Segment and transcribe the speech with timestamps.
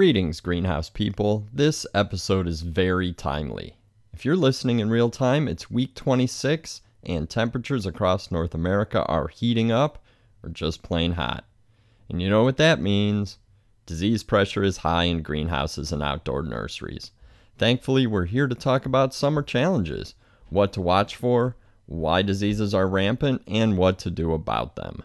[0.00, 1.44] Greetings, greenhouse people.
[1.52, 3.76] This episode is very timely.
[4.14, 9.28] If you're listening in real time, it's week 26 and temperatures across North America are
[9.28, 10.02] heating up
[10.42, 11.44] or just plain hot.
[12.08, 13.36] And you know what that means?
[13.84, 17.10] Disease pressure is high in greenhouses and outdoor nurseries.
[17.58, 20.14] Thankfully, we're here to talk about summer challenges,
[20.48, 25.02] what to watch for, why diseases are rampant, and what to do about them.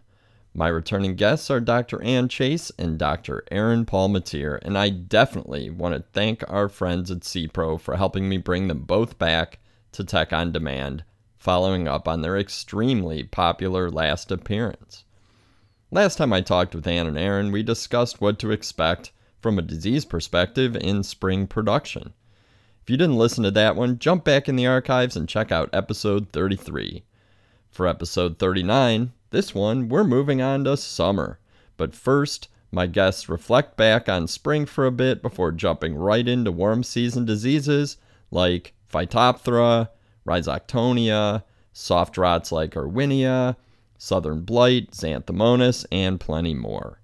[0.57, 2.01] My returning guests are Dr.
[2.01, 3.43] Ann Chase and Dr.
[3.51, 8.37] Aaron Palmateer, and I definitely want to thank our friends at SePRO for helping me
[8.37, 9.59] bring them both back
[9.91, 11.03] to Tech on Demand,
[11.37, 15.03] following up on their extremely popular last appearance.
[15.91, 19.61] Last time I talked with Ann and Aaron, we discussed what to expect from a
[19.61, 22.13] disease perspective in spring production.
[22.81, 25.69] If you didn't listen to that one, jump back in the archives and check out
[25.73, 27.03] episode 33.
[27.71, 31.39] For episode 39, this one, we're moving on to summer.
[31.75, 36.53] But first, my guests reflect back on spring for a bit before jumping right into
[36.53, 37.97] warm season diseases
[38.31, 39.89] like Phytophthora,
[40.25, 43.57] Rhizoctonia, soft rots like Erwinia,
[43.97, 47.01] southern blight, Xanthomonas, and plenty more.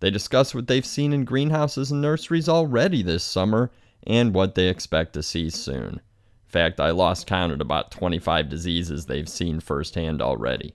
[0.00, 3.70] They discuss what they've seen in greenhouses and nurseries already this summer
[4.06, 5.96] and what they expect to see soon.
[5.96, 6.00] In
[6.48, 10.72] fact, I lost count at about 25 diseases they've seen firsthand already.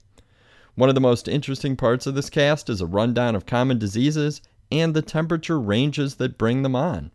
[0.80, 4.40] One of the most interesting parts of this cast is a rundown of common diseases
[4.72, 7.10] and the temperature ranges that bring them on.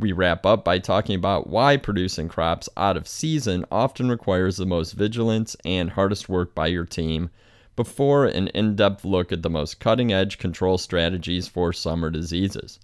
[0.00, 4.66] We wrap up by talking about why producing crops out of season often requires the
[4.66, 7.30] most vigilance and hardest work by your team
[7.76, 12.80] before an in depth look at the most cutting edge control strategies for summer diseases.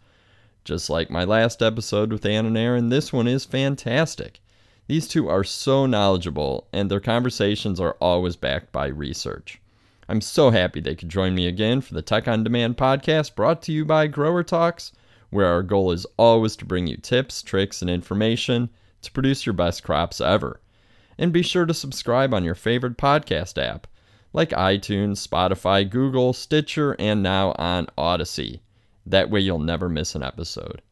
[0.62, 4.38] Just like my last episode with Ann and Aaron, this one is fantastic.
[4.86, 9.60] These two are so knowledgeable, and their conversations are always backed by research.
[10.08, 13.60] I'm so happy they could join me again for the Tech on Demand podcast brought
[13.62, 14.92] to you by Grower Talks,
[15.30, 18.70] where our goal is always to bring you tips, tricks, and information
[19.02, 20.60] to produce your best crops ever.
[21.18, 23.88] And be sure to subscribe on your favorite podcast app,
[24.32, 28.60] like iTunes, Spotify, Google, Stitcher, and now on Audacy.
[29.04, 30.82] That way you'll never miss an episode.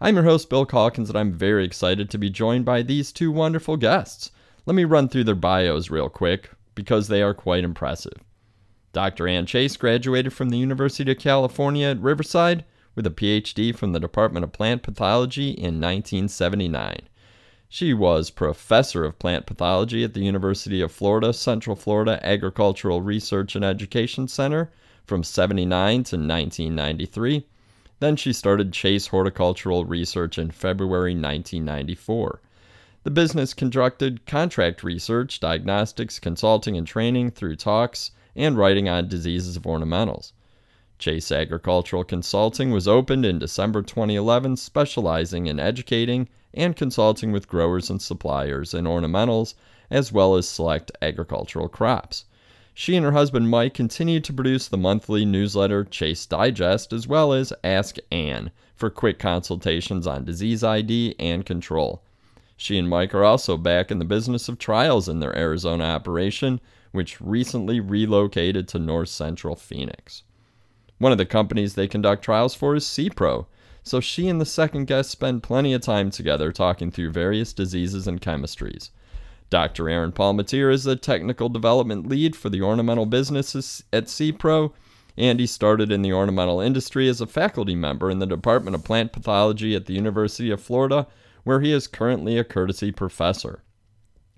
[0.00, 3.30] I'm your host, Bill Calkins, and I'm very excited to be joined by these two
[3.30, 4.30] wonderful guests.
[4.64, 8.14] Let me run through their bios real quick because they are quite impressive.
[8.96, 9.28] Dr.
[9.28, 12.64] Ann Chase graduated from the University of California at Riverside
[12.94, 17.00] with a PhD from the Department of Plant Pathology in 1979.
[17.68, 23.54] She was professor of plant pathology at the University of Florida Central Florida Agricultural Research
[23.54, 24.70] and Education Center
[25.04, 25.68] from 79
[26.04, 27.44] to 1993.
[28.00, 32.40] Then she started Chase Horticultural Research in February 1994.
[33.02, 39.56] The business conducted contract research, diagnostics, consulting, and training through talks and writing on diseases
[39.56, 40.32] of ornamentals.
[40.98, 47.90] Chase Agricultural Consulting was opened in December 2011, specializing in educating and consulting with growers
[47.90, 49.54] and suppliers in ornamentals
[49.90, 52.24] as well as select agricultural crops.
[52.74, 57.32] She and her husband Mike continue to produce the monthly newsletter Chase Digest as well
[57.32, 62.02] as Ask Ann for quick consultations on disease ID and control.
[62.56, 66.60] She and Mike are also back in the business of trials in their Arizona operation
[66.96, 70.24] which recently relocated to north central Phoenix.
[70.98, 73.46] One of the companies they conduct trials for is SePRO,
[73.82, 78.08] so she and the second guest spend plenty of time together talking through various diseases
[78.08, 78.90] and chemistries.
[79.48, 79.88] Dr.
[79.88, 84.72] Aaron Palmateer is the technical development lead for the ornamental businesses at SePRO,
[85.16, 88.84] and he started in the ornamental industry as a faculty member in the Department of
[88.84, 91.06] Plant Pathology at the University of Florida,
[91.44, 93.62] where he is currently a courtesy professor.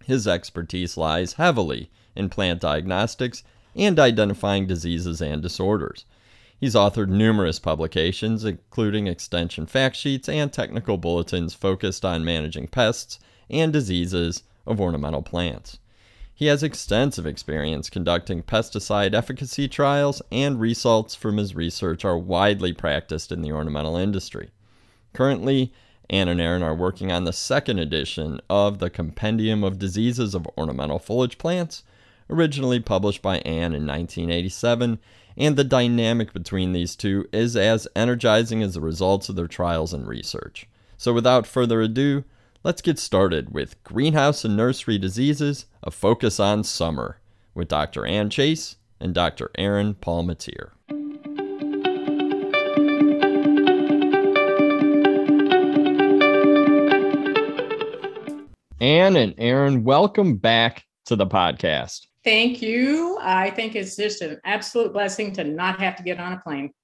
[0.04, 6.04] His expertise lies heavily in plant diagnostics and identifying diseases and disorders.
[6.60, 13.20] He's authored numerous publications, including extension fact sheets and technical bulletins focused on managing pests
[13.48, 15.78] and diseases of ornamental plants.
[16.34, 22.72] He has extensive experience conducting pesticide efficacy trials, and results from his research are widely
[22.72, 24.50] practiced in the ornamental industry.
[25.14, 25.72] Currently,
[26.10, 30.46] Ann and Aaron are working on the second edition of the Compendium of Diseases of
[30.56, 31.82] Ornamental Foliage Plants,
[32.30, 34.98] originally published by Ann in 1987,
[35.36, 39.92] and the dynamic between these two is as energizing as the results of their trials
[39.92, 40.66] and research.
[40.96, 42.24] So, without further ado,
[42.64, 47.20] let's get started with Greenhouse and Nursery Diseases A Focus on Summer
[47.54, 48.04] with Dr.
[48.04, 49.50] Ann Chase and Dr.
[49.56, 50.70] Aaron Palmateer.
[58.80, 62.07] Ann and Aaron, welcome back to the podcast.
[62.28, 63.16] Thank you.
[63.22, 66.74] I think it's just an absolute blessing to not have to get on a plane.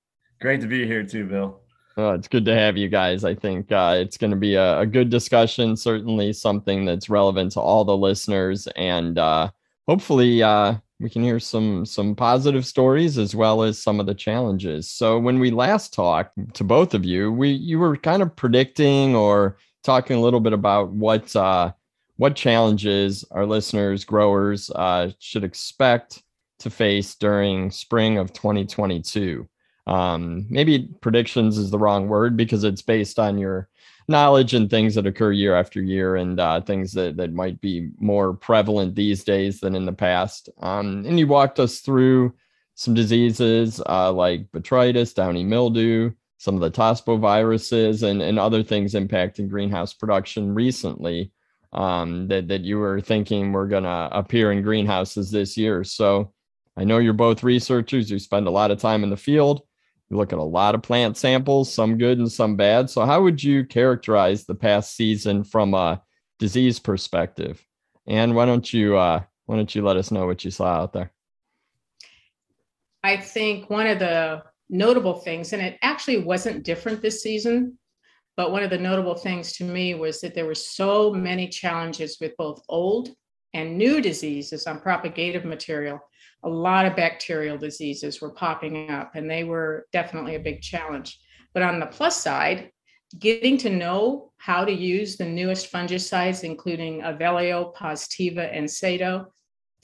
[0.40, 1.60] Great to be here too, Bill.
[1.98, 3.24] Oh, it's good to have you guys.
[3.24, 7.52] I think uh, it's going to be a, a, good discussion, certainly something that's relevant
[7.52, 9.50] to all the listeners, and uh,
[9.86, 14.14] hopefully uh, we can hear some some positive stories as well as some of the
[14.14, 14.88] challenges.
[14.88, 19.14] So when we last talked to both of you, we you were kind of predicting
[19.14, 21.72] or talking a little bit about what uh,
[22.16, 26.22] what challenges our listeners, growers uh, should expect
[26.60, 29.48] to face during spring of 2022.
[29.86, 33.68] Um, maybe predictions is the wrong word because it's based on your
[34.06, 37.90] knowledge and things that occur year after year and uh, things that, that might be
[37.98, 40.48] more prevalent these days than in the past.
[40.60, 42.34] Um, and you walked us through
[42.76, 48.62] some diseases uh, like botrytis, downy mildew, some of the tospo viruses, and, and other
[48.62, 51.30] things impacting greenhouse production recently
[51.74, 55.84] um, that, that you were thinking were going to appear in greenhouses this year.
[55.84, 56.32] So
[56.76, 59.62] I know you're both researchers, you spend a lot of time in the field.
[60.10, 62.90] You look at a lot of plant samples, some good and some bad.
[62.90, 66.02] So, how would you characterize the past season from a
[66.38, 67.64] disease perspective?
[68.06, 70.92] And why don't you uh, why don't you let us know what you saw out
[70.92, 71.10] there?
[73.02, 77.78] I think one of the notable things, and it actually wasn't different this season,
[78.36, 82.18] but one of the notable things to me was that there were so many challenges
[82.20, 83.10] with both old
[83.52, 86.00] and new diseases on propagative material
[86.44, 91.18] a lot of bacterial diseases were popping up, and they were definitely a big challenge.
[91.54, 92.70] But on the plus side,
[93.18, 99.32] getting to know how to use the newest fungicides, including Avelyo, Positiva, and Sato,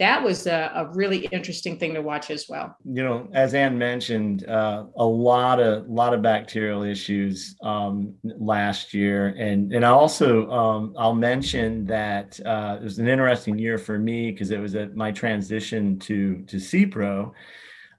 [0.01, 2.75] that was a, a, really interesting thing to watch as well.
[2.85, 8.95] You know, as Ann mentioned, uh, a lot of lot of bacterial issues um, last
[8.95, 13.77] year, and and I also um, I'll mention that uh, it was an interesting year
[13.77, 17.33] for me because it was a, my transition to to SePRO.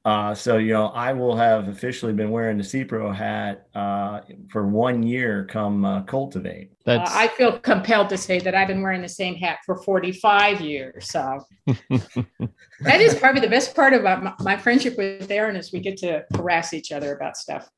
[0.04, 4.66] Uh, so you know, I will have officially been wearing the SePRO hat uh, for
[4.66, 6.72] one year come uh, cultivate.
[6.88, 10.62] Uh, I feel compelled to say that I've been wearing the same hat for 45
[10.62, 11.12] years.
[11.12, 15.80] So that is probably the best part about my, my friendship with Aaron is we
[15.80, 17.70] get to harass each other about stuff.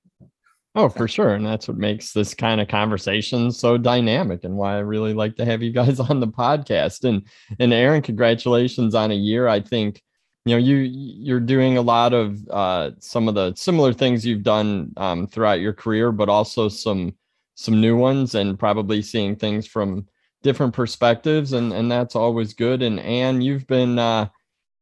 [0.76, 1.36] Oh, for sure.
[1.36, 5.36] And that's what makes this kind of conversation so dynamic and why I really like
[5.36, 7.04] to have you guys on the podcast.
[7.04, 7.28] And
[7.60, 9.50] and Aaron, congratulations on a year.
[9.50, 10.02] I think
[10.46, 14.44] you know you you're doing a lot of uh, some of the similar things you've
[14.44, 17.16] done um, throughout your career but also some
[17.56, 20.08] some new ones and probably seeing things from
[20.42, 22.82] different perspectives and and that's always good.
[22.82, 24.28] And Ann you've been uh,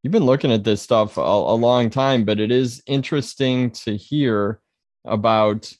[0.03, 3.95] you've been looking at this stuff a, a long time but it is interesting to
[3.95, 4.59] hear
[5.05, 5.71] about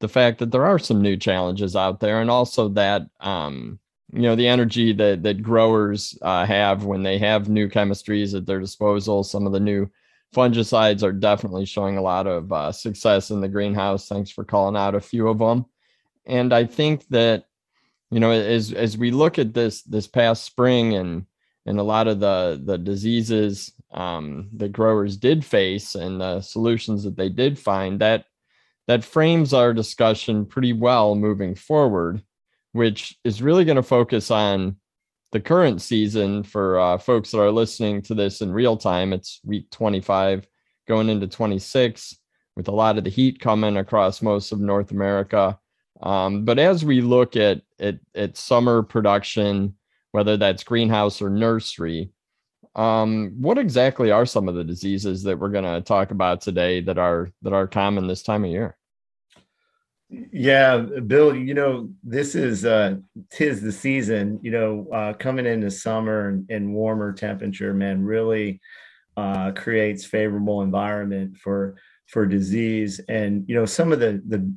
[0.00, 3.80] the fact that there are some new challenges out there and also that um,
[4.16, 8.46] you know the energy that that growers uh, have when they have new chemistries at
[8.46, 9.22] their disposal.
[9.22, 9.88] Some of the new
[10.34, 14.08] fungicides are definitely showing a lot of uh, success in the greenhouse.
[14.08, 15.66] Thanks for calling out a few of them
[16.26, 17.44] and i think that
[18.10, 21.24] you know as as we look at this this past spring and
[21.64, 27.04] and a lot of the the diseases um, that growers did face and the solutions
[27.04, 28.26] that they did find that
[28.88, 32.22] that frames our discussion pretty well moving forward
[32.76, 34.76] which is really going to focus on
[35.32, 39.14] the current season for uh, folks that are listening to this in real time.
[39.14, 40.46] It's week 25
[40.86, 42.16] going into 26
[42.54, 45.58] with a lot of the heat coming across most of North America.
[46.02, 49.74] Um, but as we look at, at, at summer production,
[50.12, 52.10] whether that's greenhouse or nursery,
[52.74, 56.82] um, what exactly are some of the diseases that we're going to talk about today
[56.82, 58.76] that are that are common this time of year?
[60.08, 62.96] Yeah, Bill, you know, this is uh
[63.30, 68.60] tis the season, you know, uh coming into summer and, and warmer temperature, man, really
[69.16, 73.00] uh creates favorable environment for for disease.
[73.08, 74.48] And you know some of the the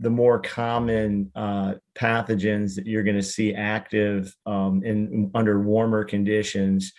[0.00, 6.04] the more common uh, pathogens that you're going to see active um, in under warmer
[6.04, 6.92] conditions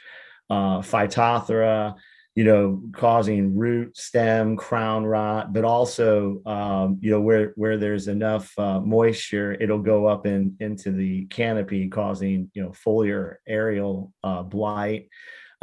[0.49, 1.95] uh, phytophthora
[2.37, 8.07] you know, causing root, stem, crown rot, but also, um, you know, where where there's
[8.07, 14.13] enough uh, moisture, it'll go up in into the canopy, causing you know foliar aerial
[14.23, 15.09] uh, blight.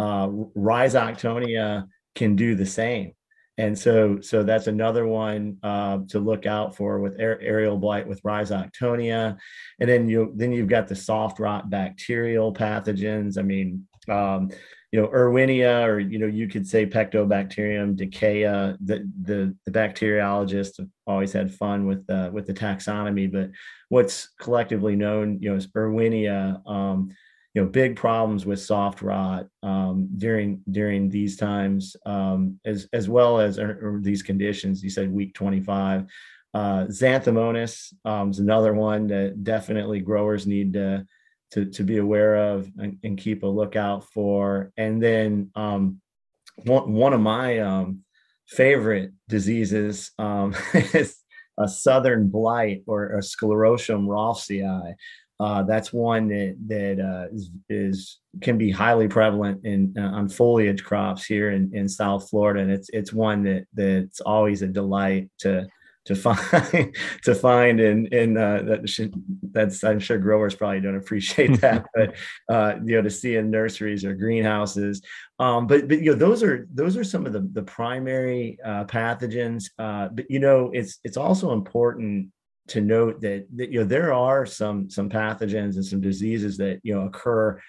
[0.00, 3.12] Uh, Rhizoctonia can do the same,
[3.56, 8.20] and so so that's another one uh, to look out for with aerial blight with
[8.24, 9.38] Rhizoctonia,
[9.78, 13.38] and then you then you've got the soft rot bacterial pathogens.
[13.38, 13.86] I mean.
[14.08, 14.50] Um,
[14.92, 18.76] you know, Erwinia, or you know, you could say Pectobacterium Dickeya.
[18.80, 23.50] The the, the bacteriologists have always had fun with uh, with the taxonomy, but
[23.88, 26.60] what's collectively known, you know, is Erwinia.
[26.68, 27.10] Um,
[27.54, 33.08] you know, big problems with soft rot um, during during these times, um, as as
[33.08, 34.82] well as or, or these conditions.
[34.82, 36.06] You said week twenty five.
[36.54, 41.04] uh, Xanthomonas um, is another one that definitely growers need to
[41.54, 44.72] to, to be aware of and, and keep a lookout for.
[44.76, 46.00] And then um,
[46.64, 48.00] one one of my um,
[48.48, 51.16] favorite diseases um, is
[51.58, 54.94] a southern blight or a sclerotium rolfsii.
[55.40, 60.28] Uh, that's one that that uh, is, is, can be highly prevalent in uh, on
[60.28, 64.68] foliage crops here in, in South Florida, and it's it's one that that's always a
[64.68, 65.66] delight to
[66.06, 69.14] to find to find and and uh, that should,
[69.52, 72.14] that's I'm sure growers probably don't appreciate that, but
[72.48, 75.02] uh, you know to see in nurseries or greenhouses.
[75.38, 78.84] Um, but but you know those are those are some of the the primary uh,
[78.84, 79.70] pathogens.
[79.78, 82.28] Uh, but you know it's it's also important
[82.66, 86.80] to note that, that you know there are some some pathogens and some diseases that
[86.82, 87.60] you know occur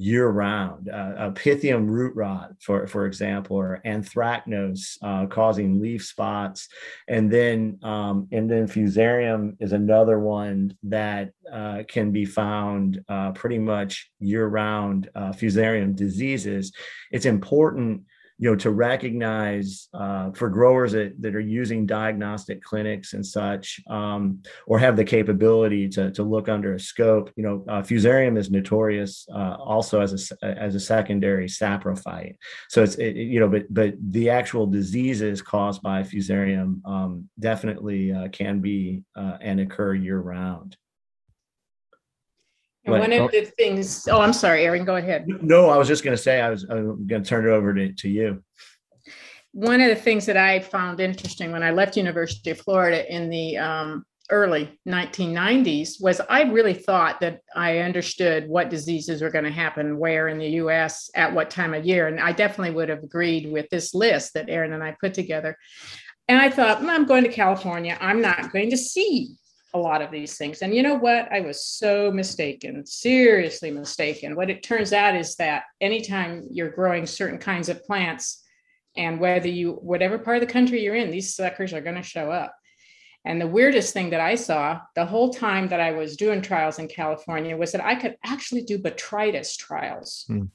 [0.00, 0.88] year round.
[0.88, 6.68] Uh, a pythium root rot, for, for example, or anthracnose uh, causing leaf spots.
[7.06, 13.32] And then, um, and then fusarium is another one that uh, can be found uh,
[13.32, 16.72] pretty much year round uh, fusarium diseases.
[17.12, 18.04] It's important
[18.40, 23.80] you know to recognize uh, for growers that, that are using diagnostic clinics and such
[23.88, 28.38] um, or have the capability to, to look under a scope you know uh, fusarium
[28.38, 32.36] is notorious uh, also as a as a secondary saprophyte.
[32.68, 38.12] So it's it, you know but but the actual diseases caused by fusarium um, definitely
[38.12, 40.76] uh, can be uh, and occur year round
[42.90, 45.26] one of the things, oh, I'm sorry, Aaron, go ahead.
[45.28, 47.72] No, I was just going to say, I was, I'm going to turn it over
[47.74, 48.42] to, to you.
[49.52, 53.30] One of the things that I found interesting when I left University of Florida in
[53.30, 59.44] the um, early 1990s was I really thought that I understood what diseases were going
[59.44, 62.06] to happen where in the US at what time of year.
[62.06, 65.56] And I definitely would have agreed with this list that Aaron and I put together.
[66.28, 67.98] And I thought, I'm going to California.
[68.00, 69.34] I'm not going to see
[69.74, 70.62] a lot of these things.
[70.62, 71.30] And you know what?
[71.32, 74.36] I was so mistaken, seriously mistaken.
[74.36, 78.44] What it turns out is that anytime you're growing certain kinds of plants,
[78.96, 82.02] and whether you, whatever part of the country you're in, these suckers are going to
[82.02, 82.54] show up.
[83.24, 86.78] And the weirdest thing that I saw the whole time that I was doing trials
[86.78, 90.24] in California was that I could actually do botrytis trials.
[90.26, 90.46] Hmm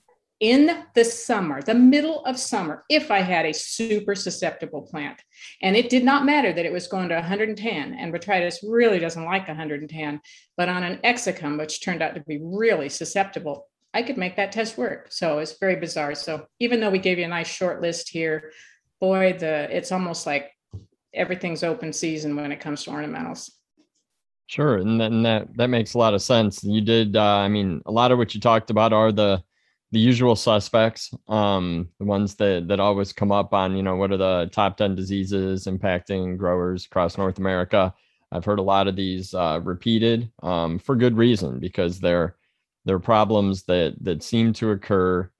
[0.45, 5.19] in the summer, the middle of summer, if I had a super susceptible plant.
[5.63, 9.25] And it did not matter that it was going to 110, and botrytis really doesn't
[9.25, 10.21] like 110,
[10.55, 14.51] but on an exacum, which turned out to be really susceptible, I could make that
[14.51, 15.07] test work.
[15.09, 16.13] So it's very bizarre.
[16.13, 18.51] So even though we gave you a nice short list here,
[19.01, 20.51] boy, the it's almost like
[21.11, 23.49] everything's open season when it comes to ornamentals.
[24.45, 26.63] Sure, and then that that makes a lot of sense.
[26.63, 29.41] You did, uh, I mean, a lot of what you talked about are the
[29.95, 34.11] the usual suspects, um, the ones that that always come up on, you know, what
[34.11, 37.93] are the top 10 diseases impacting growers across North America?
[38.29, 42.35] I've heard a lot of these uh, repeated um, for good reason because they're
[42.83, 45.31] they're problems that that seem to occur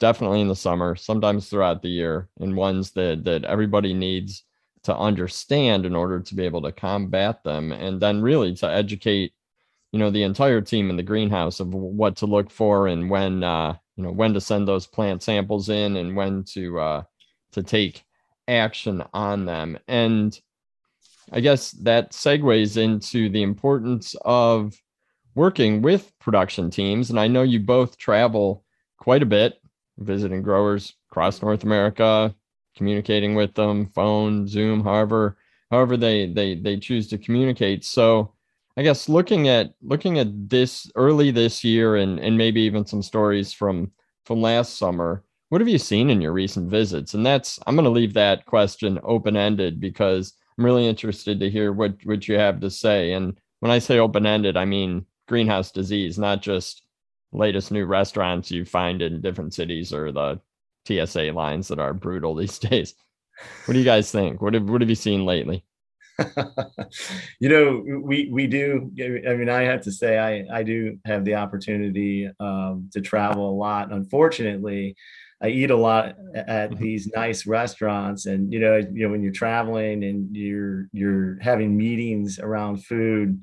[0.00, 4.44] definitely in the summer, sometimes throughout the year, and ones that that everybody needs
[4.82, 9.32] to understand in order to be able to combat them, and then really to educate
[9.92, 13.42] you know the entire team in the greenhouse of what to look for and when
[13.42, 17.02] uh, you know when to send those plant samples in and when to uh,
[17.52, 18.04] to take
[18.48, 19.78] action on them.
[19.88, 20.38] And
[21.32, 24.74] i guess that segues into the importance of
[25.34, 27.10] working with production teams.
[27.10, 28.64] And i know you both travel
[28.98, 29.60] quite a bit
[29.98, 32.34] visiting growers across north america
[32.74, 35.36] communicating with them phone zoom however
[35.70, 37.84] however they they they choose to communicate.
[37.84, 38.32] So
[38.76, 43.02] I guess looking at looking at this early this year and and maybe even some
[43.02, 43.92] stories from
[44.24, 47.14] from last summer, what have you seen in your recent visits?
[47.14, 51.50] And that's I'm going to leave that question open ended because I'm really interested to
[51.50, 53.12] hear what what you have to say.
[53.12, 56.82] And when I say open ended, I mean greenhouse disease, not just
[57.32, 60.40] latest new restaurants you find in different cities or the
[60.86, 62.94] TSA lines that are brutal these days.
[63.64, 64.40] What do you guys think?
[64.42, 65.64] What have what have you seen lately?
[67.40, 68.90] you know, we we do.
[69.28, 73.50] I mean, I have to say, I I do have the opportunity um, to travel
[73.50, 73.92] a lot.
[73.92, 74.96] Unfortunately,
[75.42, 76.82] I eat a lot at mm-hmm.
[76.82, 81.76] these nice restaurants, and you know, you know, when you're traveling and you're you're having
[81.76, 83.42] meetings around food,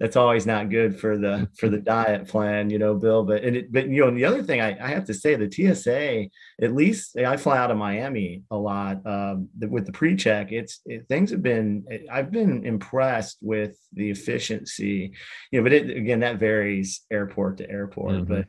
[0.00, 3.22] that's always not good for the for the diet plan, you know, Bill.
[3.24, 5.50] But and it, but you know, the other thing I, I have to say, the
[5.50, 6.26] TSA,
[6.64, 10.50] at least I fly out of Miami a lot um, with the pre-check.
[10.50, 11.84] It's it, things have been.
[12.10, 15.12] I've been impressed with the efficiency,
[15.52, 15.64] you know.
[15.64, 18.14] But it, again, that varies airport to airport.
[18.14, 18.32] Mm-hmm.
[18.32, 18.46] But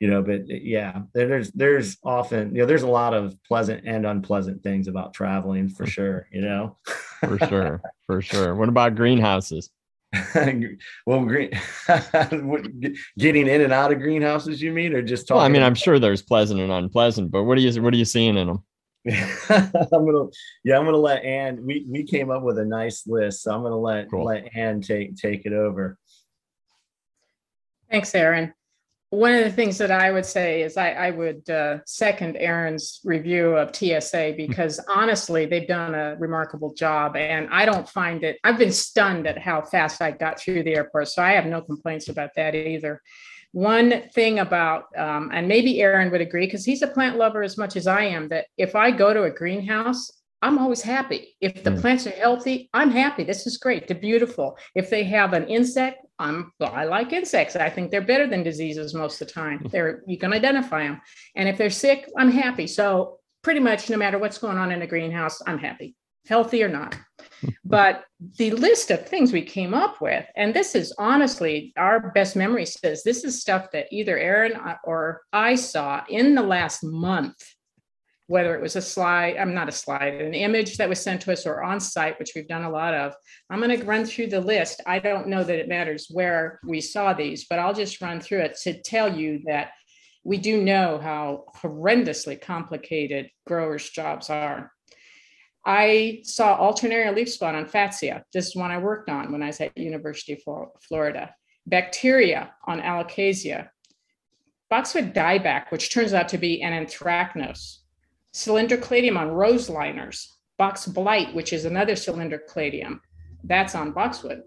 [0.00, 4.06] you know, but yeah, there's there's often you know there's a lot of pleasant and
[4.06, 6.26] unpleasant things about traveling for sure.
[6.32, 6.78] You know.
[7.20, 8.54] for sure, for sure.
[8.54, 9.70] What about greenhouses?
[11.06, 11.50] well, green,
[13.18, 15.38] getting in and out of greenhouses, you mean, or just talking?
[15.38, 17.96] Well, I mean, I'm sure there's pleasant and unpleasant, but what are you what are
[17.96, 18.64] you seeing in them?
[19.50, 20.26] I'm gonna,
[20.64, 21.64] yeah, I'm gonna let Ann.
[21.64, 24.24] We we came up with a nice list, so I'm gonna let cool.
[24.24, 25.98] let Ann take take it over.
[27.90, 28.52] Thanks, Aaron
[29.10, 33.00] one of the things that I would say is I, I would uh, second Aaron's
[33.04, 34.36] review of TSA hmm.
[34.36, 37.16] because honestly, they've done a remarkable job.
[37.16, 40.74] And I don't find it, I've been stunned at how fast I got through the
[40.74, 41.08] airport.
[41.08, 43.00] So I have no complaints about that either.
[43.52, 47.56] One thing about, um, and maybe Aaron would agree because he's a plant lover as
[47.56, 50.10] much as I am, that if I go to a greenhouse,
[50.42, 51.36] I'm always happy.
[51.40, 51.80] If the mm.
[51.80, 53.24] plants are healthy, I'm happy.
[53.24, 53.88] This is great.
[53.88, 54.58] They're beautiful.
[54.74, 57.56] If they have an insect, I'm well, I like insects.
[57.56, 59.66] I think they're better than diseases most of the time.
[59.70, 61.00] They're you can identify them.
[61.34, 62.66] And if they're sick, I'm happy.
[62.66, 65.94] So pretty much no matter what's going on in a greenhouse, I'm happy,
[66.26, 66.96] healthy or not.
[67.64, 68.04] but
[68.38, 72.64] the list of things we came up with, and this is honestly our best memory
[72.64, 77.36] says this is stuff that either Aaron or I saw in the last month
[78.28, 81.32] whether it was a slide, I'm not a slide, an image that was sent to
[81.32, 83.14] us or on site, which we've done a lot of.
[83.50, 84.80] I'm going to run through the list.
[84.86, 88.40] I don't know that it matters where we saw these, but I'll just run through
[88.40, 89.70] it to tell you that
[90.24, 94.72] we do know how horrendously complicated growers' jobs are.
[95.64, 98.22] I saw alternaria leaf spot on Fatsia.
[98.32, 101.32] This is one I worked on when I was at University of Florida.
[101.66, 103.68] Bacteria on Alocasia.
[104.68, 107.78] Boxwood dieback, which turns out to be an anthracnose
[108.36, 113.00] Cylindrocladium on rose liners, box blight, which is another cylindrocladium,
[113.44, 114.42] that's on boxwood.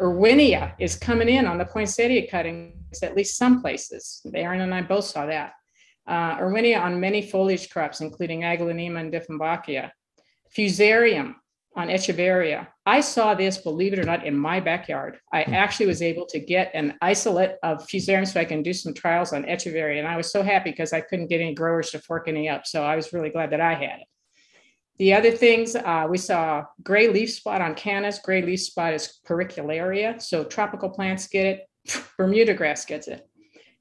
[0.00, 4.26] Erwinia is coming in on the poinsettia cuttings, at least some places.
[4.34, 5.52] Aaron and I both saw that.
[6.04, 9.92] Uh, Erwinia on many foliage crops, including Aglaonema and Dieffenbachia.
[10.56, 11.36] Fusarium
[11.74, 12.66] on Echeveria.
[12.84, 15.18] I saw this, believe it or not, in my backyard.
[15.32, 15.54] I hmm.
[15.54, 19.32] actually was able to get an isolate of Fusarium so I can do some trials
[19.32, 19.98] on Echeveria.
[19.98, 22.66] And I was so happy because I couldn't get any growers to fork any up.
[22.66, 24.06] So I was really glad that I had it.
[24.98, 28.22] The other things, uh, we saw gray leaf spot on Cannas.
[28.22, 30.20] Gray leaf spot is pyricularia.
[30.20, 31.60] So tropical plants get it.
[32.18, 33.26] Bermuda grass gets it.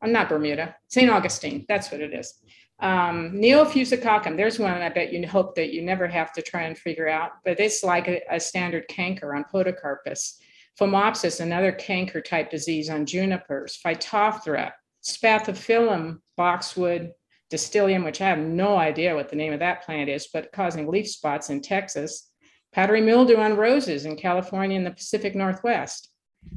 [0.01, 1.09] I'm not Bermuda, St.
[1.09, 1.65] Augustine.
[1.67, 2.33] That's what it is.
[2.79, 6.75] Um, Neofusicoccum, there's one I bet you hope that you never have to try and
[6.75, 10.39] figure out, but it's like a, a standard canker on Podocarpus.
[10.79, 13.79] Phomopsis, another canker type disease on junipers.
[13.85, 14.71] Phytophthora,
[15.03, 17.11] Spathiphyllum, boxwood,
[17.51, 20.87] Distylium, which I have no idea what the name of that plant is, but causing
[20.87, 22.31] leaf spots in Texas.
[22.73, 26.09] Powdery mildew on roses in California and the Pacific Northwest.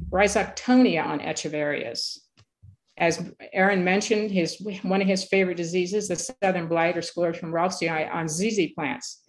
[0.09, 2.19] Rhizoctonia on echeverias
[2.97, 8.13] as Aaron mentioned, his one of his favorite diseases, the southern blight or sclerotium rolfsii
[8.13, 9.23] on ZZ plants.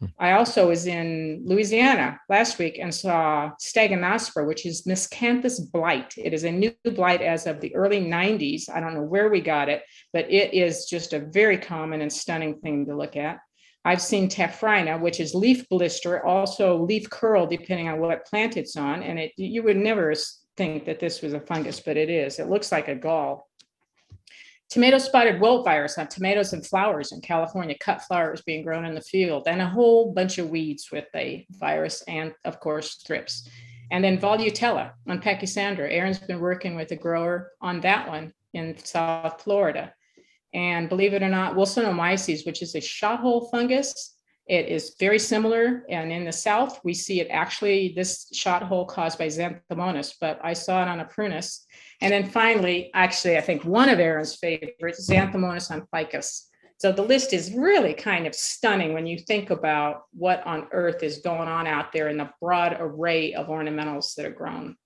[0.00, 0.06] Hmm.
[0.18, 6.12] I also was in Louisiana last week and saw Stagonospora, which is Miscanthus blight.
[6.18, 8.64] It is a new blight as of the early 90s.
[8.72, 12.12] I don't know where we got it, but it is just a very common and
[12.12, 13.38] stunning thing to look at.
[13.86, 18.76] I've seen Taphrina, which is leaf blister, also leaf curl, depending on what plant it's
[18.76, 19.02] on.
[19.02, 20.12] And it you would never
[20.56, 22.38] think that this was a fungus, but it is.
[22.38, 23.48] It looks like a gall.
[24.68, 28.94] Tomato spotted wilt virus on tomatoes and flowers in California, cut flowers being grown in
[28.94, 33.48] the field, and a whole bunch of weeds with a virus and, of course, thrips.
[33.92, 35.88] And then Volutella on Pachysandra.
[35.90, 39.94] Aaron's been working with a grower on that one in South Florida.
[40.52, 44.15] And believe it or not, Wilsonomyces, which is a shot hole fungus,
[44.46, 48.86] it is very similar, and in the south, we see it actually, this shot hole
[48.86, 51.64] caused by Xanthomonas, but I saw it on a prunus.
[52.00, 56.48] And then finally, actually, I think one of Aaron's favorites, Xanthomonas on ficus.
[56.78, 61.02] So the list is really kind of stunning when you think about what on earth
[61.02, 64.76] is going on out there in the broad array of ornamentals that are grown.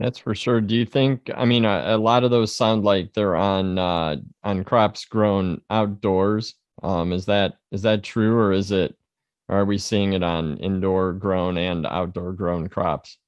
[0.00, 0.60] That's for sure.
[0.60, 1.30] Do you think?
[1.34, 5.60] I mean, a, a lot of those sound like they're on uh, on crops grown
[5.70, 6.54] outdoors.
[6.82, 8.96] Um, is that is that true, or is it?
[9.48, 13.18] Are we seeing it on indoor grown and outdoor grown crops?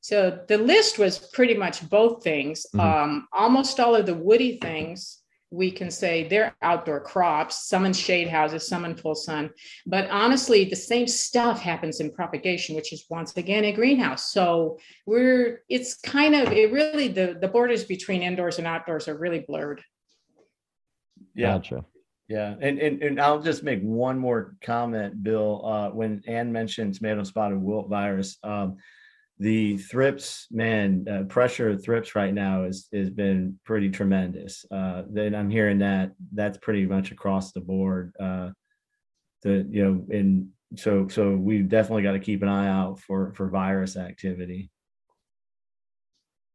[0.00, 2.66] So the list was pretty much both things.
[2.74, 2.80] Mm-hmm.
[2.80, 7.92] Um, almost all of the woody things we can say they're outdoor crops, some in
[7.92, 9.50] shade houses, some in full sun.
[9.86, 14.32] But honestly, the same stuff happens in propagation, which is once again a greenhouse.
[14.32, 19.16] So we're it's kind of it really the the borders between indoors and outdoors are
[19.16, 19.82] really blurred.
[21.34, 21.54] Yeah.
[21.54, 21.84] Gotcha.
[22.28, 25.64] Yeah, and, and and I'll just make one more comment, Bill.
[25.64, 28.78] Uh, when Ann mentioned tomato spotted wilt virus, um,
[29.38, 34.64] the thrips, man, uh, pressure of thrips right now is has been pretty tremendous.
[34.72, 38.12] Uh, then I'm hearing that that's pretty much across the board.
[38.18, 38.50] Uh,
[39.42, 43.32] the you know and so so we definitely got to keep an eye out for
[43.34, 44.70] for virus activity.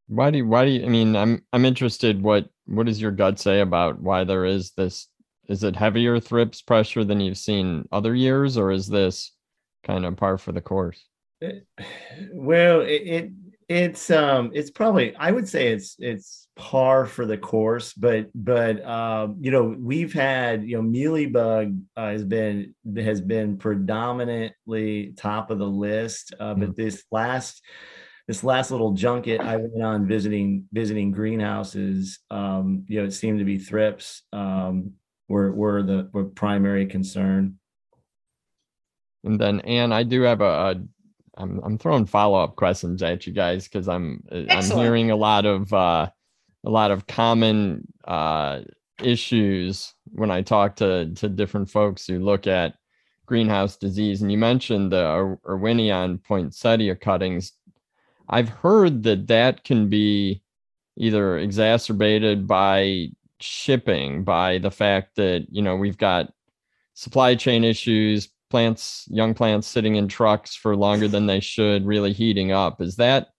[0.08, 3.12] Why do you, why do you, I mean I'm I'm interested what what does your
[3.12, 5.08] gut say about why there is this
[5.48, 9.32] is it heavier thrips pressure than you've seen other years or is this
[9.84, 11.04] kind of par for the course?
[12.34, 13.32] Well, it, it
[13.68, 18.86] it's um it's probably I would say it's it's par for the course, but but
[18.86, 25.52] um you know we've had you know mealybug uh, has been has been predominantly top
[25.52, 26.82] of the list, uh, but mm-hmm.
[26.82, 27.64] this last
[28.28, 33.40] this last little junket I went on visiting visiting greenhouses, um, you know, it seemed
[33.40, 34.94] to be thrips um,
[35.32, 37.58] were were the were primary concern.
[39.24, 40.76] And then, Ann, I do have a, a
[41.38, 44.72] I'm I'm throwing follow up questions at you guys because I'm Excellent.
[44.72, 46.10] I'm hearing a lot of uh,
[46.66, 48.62] a lot of common uh,
[49.02, 52.76] issues when I talk to to different folks who look at
[53.26, 54.22] greenhouse disease.
[54.22, 57.54] And you mentioned the Erwinia poinsettia cuttings.
[58.28, 60.42] I've heard that that can be
[60.98, 63.10] either exacerbated by
[63.42, 66.32] shipping, by the fact that you know we've got
[66.94, 72.14] supply chain issues, plants, young plants sitting in trucks for longer than they should, really
[72.14, 72.82] heating up.
[72.82, 73.30] Is that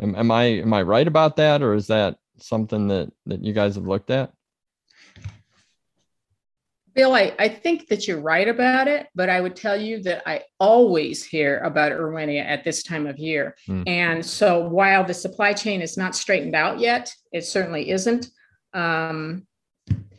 [0.00, 3.52] am, am I am I right about that, or is that something that that you
[3.52, 4.32] guys have looked at?
[6.94, 10.28] Bill, I, I think that you're right about it, but I would tell you that
[10.28, 13.54] I always hear about Erwinia at this time of year.
[13.68, 13.84] Mm.
[13.86, 18.30] And so while the supply chain is not straightened out yet, it certainly isn't.
[18.72, 19.46] Um,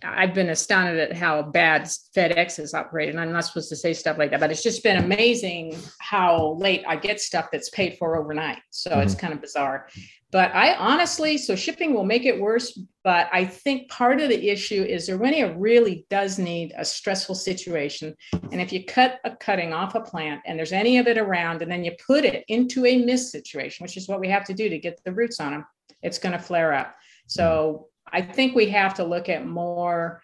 [0.04, 3.20] I've been astounded at how bad FedEx is operating.
[3.20, 6.84] I'm not supposed to say stuff like that, but it's just been amazing how late
[6.88, 8.60] I get stuff that's paid for overnight.
[8.72, 9.02] So mm-hmm.
[9.02, 9.88] it's kind of bizarre.
[10.32, 12.80] But I honestly, so shipping will make it worse.
[13.04, 18.16] But I think part of the issue is Erwinia really does need a stressful situation.
[18.52, 21.62] And if you cut a cutting off a plant and there's any of it around,
[21.62, 24.54] and then you put it into a mist situation, which is what we have to
[24.54, 25.66] do to get the roots on them,
[26.02, 26.96] it's going to flare up.
[27.28, 30.22] So I think we have to look at more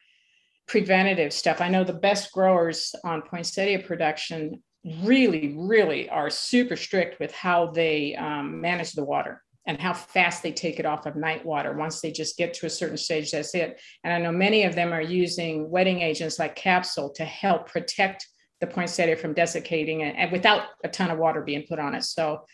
[0.67, 1.61] preventative stuff.
[1.61, 4.61] I know the best growers on poinsettia production
[5.01, 10.43] really, really are super strict with how they um, manage the water and how fast
[10.43, 11.73] they take it off of night water.
[11.73, 13.79] Once they just get to a certain stage, that's it.
[14.03, 18.25] And I know many of them are using wetting agents like CapSil to help protect
[18.59, 22.03] the poinsettia from desiccating and, and without a ton of water being put on it.
[22.03, 22.45] So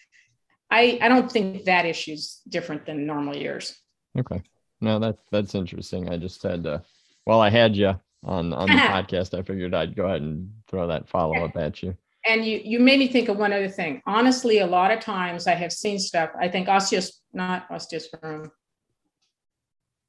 [0.72, 3.76] I, I don't think that issue is different than normal years.
[4.18, 4.42] Okay
[4.84, 6.10] no, that's that's interesting.
[6.10, 6.84] I just had to,
[7.24, 10.88] while I had you on on the podcast, I figured I'd go ahead and throw
[10.88, 11.96] that follow up at you.
[12.28, 14.02] And you you made me think of one other thing.
[14.06, 16.32] Honestly, a lot of times I have seen stuff.
[16.40, 18.50] I think osteos not osteosperm.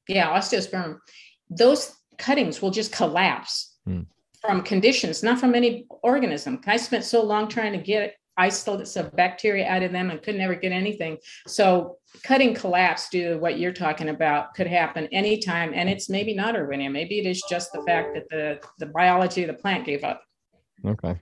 [0.09, 0.99] Yeah, osteosperm.
[1.49, 4.01] Those cuttings will just collapse hmm.
[4.41, 6.61] from conditions, not from any organism.
[6.67, 10.35] I spent so long trying to get isolate some bacteria out of them and could
[10.35, 11.17] never get anything.
[11.47, 15.71] So cutting collapse due to what you're talking about could happen anytime.
[15.73, 16.91] And it's maybe not Erwinia.
[16.91, 20.21] Maybe it is just the fact that the, the biology of the plant gave up.
[20.85, 21.19] Okay.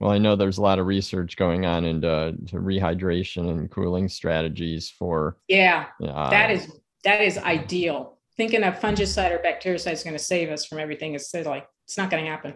[0.00, 4.88] Well, I know there's a lot of research going on into rehydration and cooling strategies
[4.88, 5.38] for.
[5.48, 6.70] Yeah, uh, that is
[7.02, 8.18] that is ideal.
[8.36, 11.98] Thinking of fungicide or bactericide is going to save us from everything is like it's
[11.98, 12.54] not going to happen.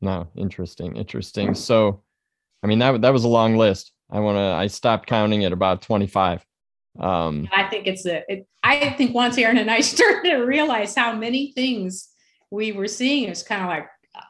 [0.00, 1.54] No, interesting, interesting.
[1.54, 2.02] So,
[2.62, 3.92] I mean that that was a long list.
[4.10, 4.40] I want to.
[4.40, 6.44] I stopped counting at about 25.
[6.98, 8.22] Um, I think it's a.
[8.30, 12.08] It, I think once Aaron and I started to realize how many things
[12.50, 13.86] we were seeing, it's kind of like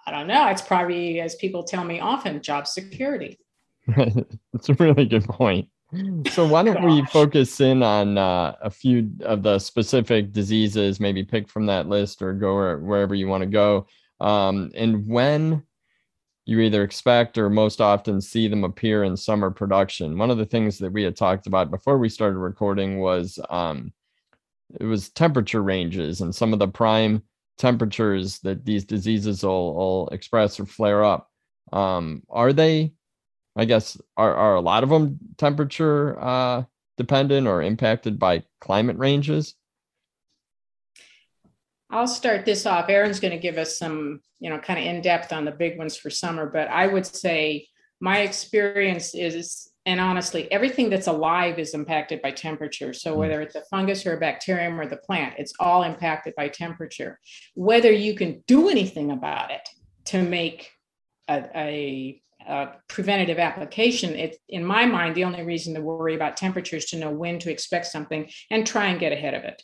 [0.07, 0.49] I don't know.
[0.49, 3.39] It's probably as people tell me often, job security.
[3.87, 5.69] That's a really good point.
[6.31, 11.01] So why don't we focus in on uh, a few of the specific diseases?
[11.01, 13.87] Maybe pick from that list or go where, wherever you want to go.
[14.21, 15.65] Um, and when
[16.51, 20.19] you either expect or most often see them appear in summer production.
[20.19, 23.93] One of the things that we had talked about before we started recording was um,
[24.81, 27.23] it was temperature ranges and some of the prime
[27.57, 31.31] temperatures that these diseases will, will express or flare up.
[31.73, 32.95] Um, are they,
[33.55, 36.65] I guess, are, are a lot of them temperature uh,
[36.97, 39.55] dependent or impacted by climate ranges?
[41.91, 42.89] I'll start this off.
[42.89, 45.77] Aaron's going to give us some, you know, kind of in depth on the big
[45.77, 46.49] ones for summer.
[46.49, 47.67] But I would say
[48.01, 52.93] my experience is, and honestly, everything that's alive is impacted by temperature.
[52.93, 53.19] So hmm.
[53.21, 57.19] whether it's a fungus or a bacterium or the plant, it's all impacted by temperature.
[57.55, 59.69] Whether you can do anything about it
[60.07, 60.71] to make
[61.29, 66.39] a, a a preventative application, it, in my mind, the only reason to worry about
[66.39, 69.63] temperature is to know when to expect something and try and get ahead of it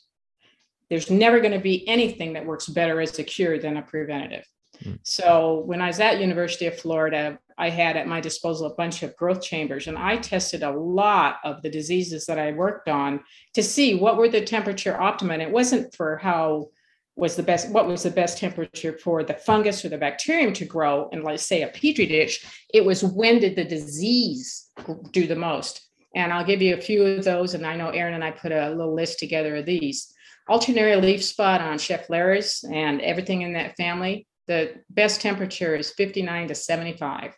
[0.90, 4.44] there's never going to be anything that works better as a cure than a preventative.
[4.84, 4.98] Mm.
[5.02, 9.02] So when I was at University of Florida, I had at my disposal a bunch
[9.02, 13.20] of growth chambers and I tested a lot of the diseases that I worked on
[13.54, 15.32] to see what were the temperature optima.
[15.34, 16.68] And it wasn't for how
[17.16, 20.66] was the best what was the best temperature for the fungus or the bacterium to
[20.66, 22.44] grow in let's say a petri dish
[22.74, 24.70] it was when did the disease
[25.12, 28.12] do the most and i'll give you a few of those and i know aaron
[28.12, 30.12] and i put a little list together of these
[30.48, 36.48] alternaria leaf spot on scheffleras and everything in that family the best temperature is 59
[36.48, 37.34] to 75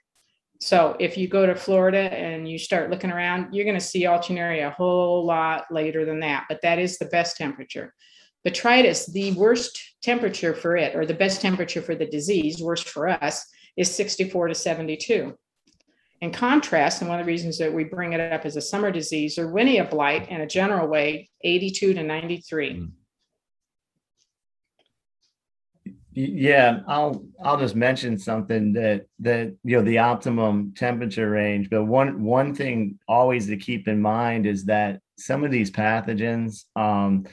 [0.61, 4.05] so if you go to florida and you start looking around you're going to see
[4.05, 7.93] alternaria a whole lot later than that but that is the best temperature
[8.47, 13.09] Botrytis, the worst temperature for it, or the best temperature for the disease, worst for
[13.09, 13.45] us,
[13.77, 15.35] is 64 to 72.
[16.21, 18.91] In contrast, and one of the reasons that we bring it up as a summer
[18.91, 22.77] disease, Erwinia blight in a general way, 82 to 93.
[22.77, 22.85] Hmm.
[26.21, 31.71] Yeah, I'll I'll just mention something that that you know the optimum temperature range.
[31.71, 36.65] But one one thing always to keep in mind is that some of these pathogens,
[36.75, 37.25] um,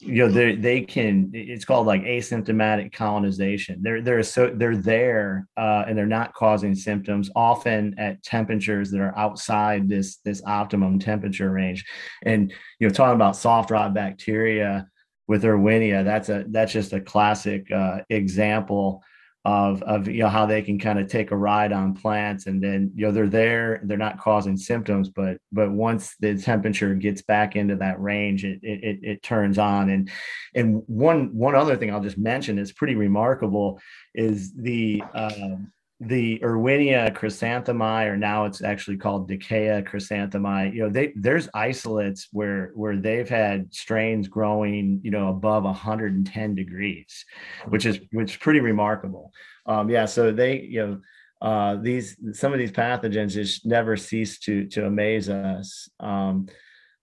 [0.00, 5.46] you know they they can it's called like asymptomatic colonization they're they're so they're there
[5.58, 10.98] uh, and they're not causing symptoms often at temperatures that are outside this this optimum
[10.98, 11.84] temperature range
[12.24, 14.86] and you know talking about soft rot bacteria
[15.30, 19.00] with erwinia that's a that's just a classic uh, example
[19.44, 22.60] of of you know how they can kind of take a ride on plants and
[22.60, 27.22] then you know they're there they're not causing symptoms but but once the temperature gets
[27.22, 29.88] back into that range it it, it turns on.
[29.88, 30.10] And
[30.56, 33.80] and one one other thing i'll just mention is pretty remarkable
[34.16, 40.88] is the um, the Erwinia chrysanthemi, or now it's actually called Dickeya chrysanthemi, you know,
[40.88, 47.26] they there's isolates where where they've had strains growing, you know, above 110 degrees,
[47.68, 49.30] which is which is pretty remarkable.
[49.66, 51.00] Um, yeah, so they, you know,
[51.46, 55.90] uh, these some of these pathogens just never cease to to amaze us.
[56.00, 56.46] Um,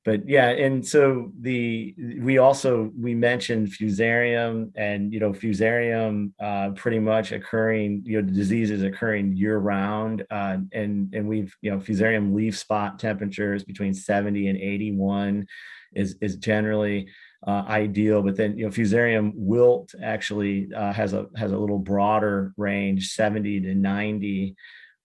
[0.08, 6.70] but yeah and so the we also we mentioned fusarium and you know fusarium uh,
[6.76, 11.78] pretty much occurring you know diseases occurring year round uh, and and we've you know
[11.78, 15.46] fusarium leaf spot temperatures between 70 and 81
[15.94, 17.10] is is generally
[17.46, 18.22] uh, ideal.
[18.22, 23.10] But then you know fusarium wilt actually uh, has a has a little broader range
[23.10, 24.56] 70 to 90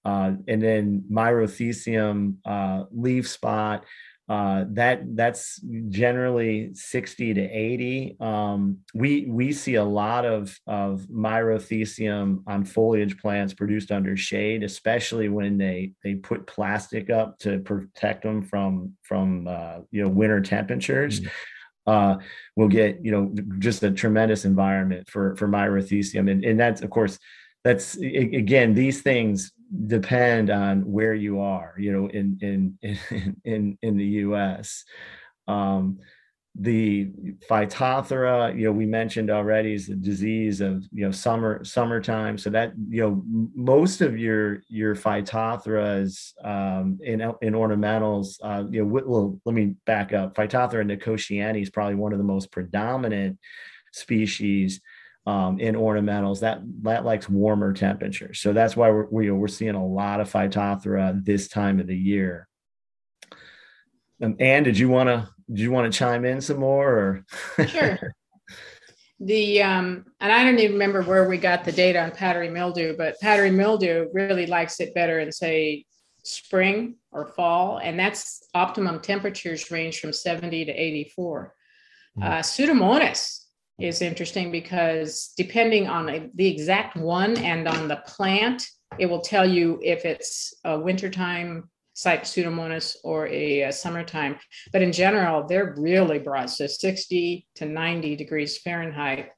[0.05, 3.85] uh, and then myrothecium uh, leaf spot
[4.29, 11.03] uh, that that's generally 60 to 80 um, we we see a lot of of
[11.13, 17.59] myrothecium on foliage plants produced under shade especially when they they put plastic up to
[17.61, 21.21] protect them from from uh, you know winter temperatures.
[21.21, 21.91] Mm-hmm.
[21.91, 22.17] uh,
[22.57, 26.91] we'll get you know just a tremendous environment for for myrothecium and, and that's of
[26.91, 27.19] course
[27.65, 29.53] that's again these things
[29.87, 32.79] depend on where you are you know in in
[33.45, 34.85] in in the us
[35.49, 35.99] um
[36.55, 37.11] the
[37.49, 42.37] phytophthora you know we mentioned already is the disease of you know summer summertime.
[42.37, 43.23] So that you know
[43.55, 46.05] most of your your phytophthora
[46.45, 50.35] um, in in ornamentals uh, you know well let me back up.
[50.35, 53.39] Phytophthora nicotiana is probably one of the most predominant
[53.93, 54.81] species
[55.27, 58.41] um, in ornamentals that that likes warmer temperatures.
[58.41, 61.81] So that's why we're we, are we are seeing a lot of Phytophthora this time
[61.81, 62.49] of the year.
[64.23, 67.25] Um, Ann, did you want to did you want to chime in some more?
[67.59, 67.67] Or?
[67.67, 68.15] sure.
[69.25, 72.97] The um, and I don't even remember where we got the data on powdery mildew,
[72.97, 75.85] but powdery mildew really likes it better in say
[76.25, 81.55] spring or fall, and that's optimum temperatures range from 70 to 84.
[82.19, 82.25] Mm.
[82.25, 83.42] Uh, Pseudomonas
[83.79, 88.67] is interesting because depending on the exact one and on the plant,
[88.99, 94.39] it will tell you if it's a wintertime site pseudomonas or a, a, summertime.
[94.73, 99.31] But in general, they're really broad, so 60 to 90 degrees Fahrenheit.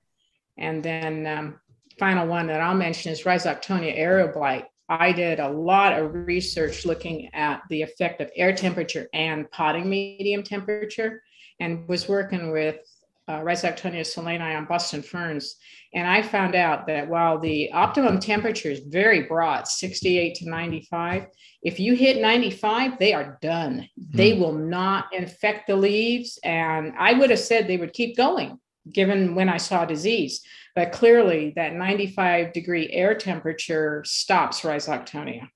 [0.57, 1.61] And then um,
[1.99, 4.67] final one that I'll mention is Rhizoctonia aerial blight.
[4.89, 9.89] I did a lot of research looking at the effect of air temperature and potting
[9.89, 11.23] medium temperature
[11.59, 12.77] and was working with
[13.27, 15.57] uh, Rhizoctonia solani on Boston ferns.
[15.95, 21.27] And I found out that while the optimum temperature is very broad, 68 to 95,
[21.63, 23.89] if you hit 95, they are done.
[23.99, 24.17] Hmm.
[24.17, 26.39] They will not infect the leaves.
[26.45, 28.59] And I would have said they would keep going
[28.93, 30.43] given when I saw disease.
[30.75, 35.49] But clearly, that 95 degree air temperature stops Rhizoctonia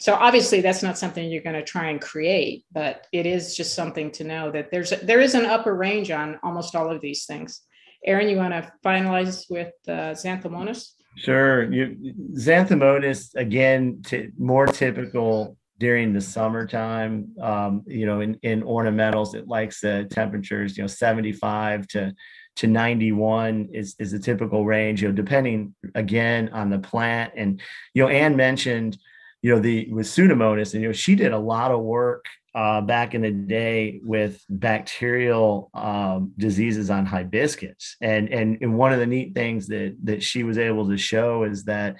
[0.00, 3.74] so obviously that's not something you're going to try and create but it is just
[3.74, 7.26] something to know that there's there is an upper range on almost all of these
[7.26, 7.62] things
[8.04, 11.70] aaron you want to finalize with uh, xanthomonas Sure.
[11.72, 17.34] You, Xanthomonas, again, t- more typical during the summertime.
[17.40, 22.14] Um, you know, in, in ornamentals, it likes the temperatures, you know, 75 to
[22.56, 27.32] to 91 is, is a typical range, you know, depending again on the plant.
[27.36, 27.60] And,
[27.94, 28.98] you know, Ann mentioned,
[29.42, 32.24] you know, the with Pseudomonas, and you know, she did a lot of work
[32.54, 37.96] uh, back in the day with bacterial um, diseases on hibiscus.
[38.00, 41.44] And, and and one of the neat things that that she was able to show
[41.44, 41.96] is that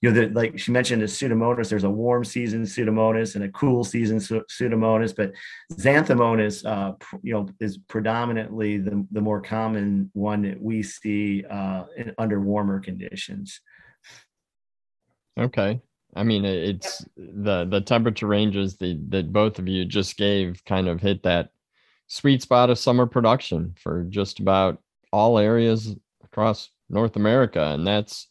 [0.00, 3.50] you know, that like she mentioned, a Pseudomonas, there's a warm season Pseudomonas and a
[3.50, 5.32] cool season Pseudomonas, but
[5.74, 11.84] Xanthomonas, uh, you know, is predominantly the, the more common one that we see uh,
[11.96, 13.60] in, under warmer conditions.
[15.38, 15.82] Okay.
[16.14, 20.88] I mean, it's the the temperature ranges that that both of you just gave kind
[20.88, 21.50] of hit that
[22.08, 25.94] sweet spot of summer production for just about all areas
[26.24, 28.28] across North America, and that's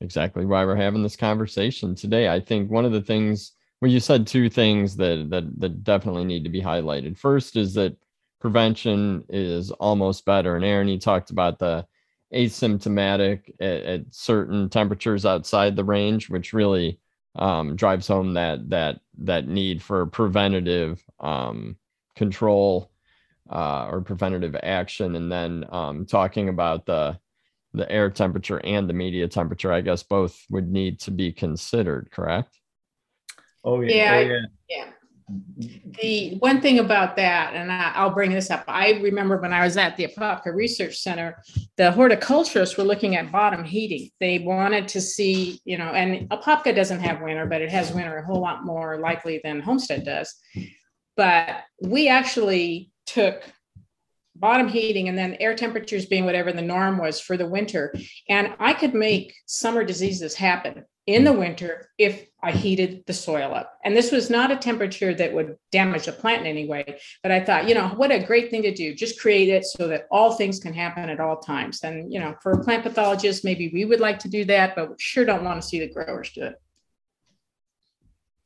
[0.00, 2.28] exactly why we're having this conversation today.
[2.28, 6.24] I think one of the things well, you said two things that that that definitely
[6.24, 7.16] need to be highlighted.
[7.18, 7.96] First is that
[8.40, 11.86] prevention is almost better, and Aaron, you talked about the
[12.34, 17.00] asymptomatic at, at certain temperatures outside the range, which really
[17.36, 21.76] um, drives home that that that need for preventative um,
[22.16, 22.90] control
[23.50, 27.18] uh, or preventative action, and then um, talking about the
[27.74, 32.10] the air temperature and the media temperature, I guess both would need to be considered,
[32.10, 32.58] correct?
[33.64, 33.94] Oh yeah.
[33.94, 34.14] Yeah.
[34.14, 34.40] Oh, yeah.
[34.68, 34.84] yeah.
[36.00, 39.64] The one thing about that, and I, will bring this up, I remember when I
[39.64, 41.42] was at the Apopka Research Center,
[41.76, 44.10] the horticulturists were looking at bottom heating.
[44.20, 48.16] They wanted to see, you know, and Apopka doesn't have winter, but it has winter
[48.16, 50.34] a whole lot more likely than Homestead does.
[51.16, 53.42] But we actually took
[54.38, 57.94] bottom heating and then air temperatures being whatever the norm was for the winter.
[58.28, 63.54] And I could make summer diseases happen in the winter if I heated the soil
[63.54, 63.78] up.
[63.82, 66.98] And this was not a temperature that would damage the plant in any way.
[67.22, 68.94] But I thought, you know, what a great thing to do.
[68.94, 71.82] Just create it so that all things can happen at all times.
[71.82, 74.90] And, you know, for a plant pathologist, maybe we would like to do that, but
[74.90, 76.60] we sure don't want to see the growers do it.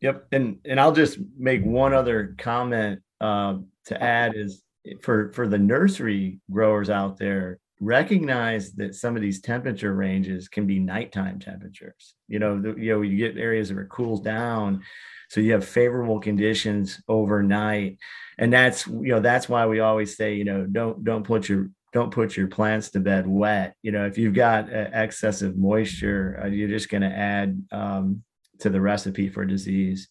[0.00, 0.26] Yep.
[0.33, 4.62] And and I'll just make one other comment uh, to add is
[5.03, 10.66] for for the nursery growers out there recognize that some of these temperature ranges can
[10.66, 12.14] be nighttime temperatures.
[12.29, 14.83] You know the, you know you get areas where it cools down
[15.29, 17.99] so you have favorable conditions overnight.
[18.38, 21.71] And that's you know that's why we always say you know don't don't put your
[21.92, 23.75] don't put your plants to bed wet.
[23.83, 28.23] You know if you've got uh, excessive moisture uh, you're just going to add um,
[28.61, 30.09] to the recipe for disease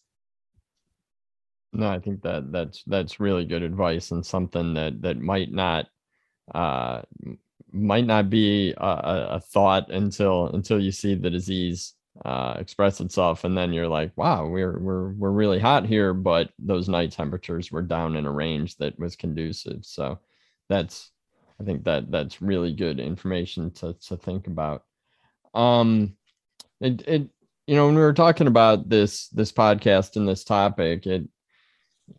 [1.72, 5.86] no, I think that that's that's really good advice and something that that might not
[6.54, 7.02] uh
[7.72, 13.44] might not be a, a thought until until you see the disease uh, express itself,
[13.44, 17.72] and then you're like, wow, we're we're we're really hot here, but those night temperatures
[17.72, 19.84] were down in a range that was conducive.
[19.84, 20.20] So
[20.68, 21.10] that's
[21.60, 24.84] I think that that's really good information to to think about.
[25.54, 26.16] Um,
[26.80, 27.28] it it
[27.66, 31.28] you know when we were talking about this this podcast and this topic, it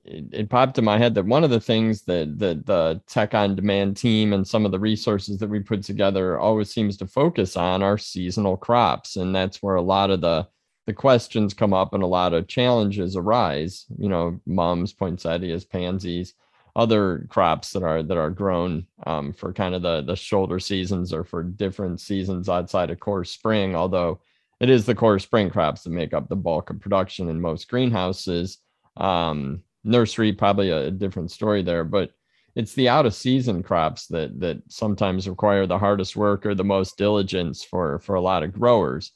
[0.06, 3.34] it, it, popped in my head that one of the things that, that the tech
[3.34, 7.08] on demand team and some of the resources that we put together always seems to
[7.08, 9.16] focus on are seasonal crops.
[9.16, 10.48] And that's where a lot of the
[10.86, 16.34] the questions come up and a lot of challenges arise you know mums poinsettias pansies
[16.76, 21.14] other crops that are that are grown um, for kind of the the shoulder seasons
[21.14, 24.20] or for different seasons outside of course spring although
[24.64, 27.68] it is the core spring crops that make up the bulk of production in most
[27.68, 28.60] greenhouses.
[28.96, 32.12] Um, nursery probably a, different story there but
[32.56, 36.64] it's the out of season crops that that sometimes require the hardest work or the
[36.64, 39.12] most diligence for for a lot of growers.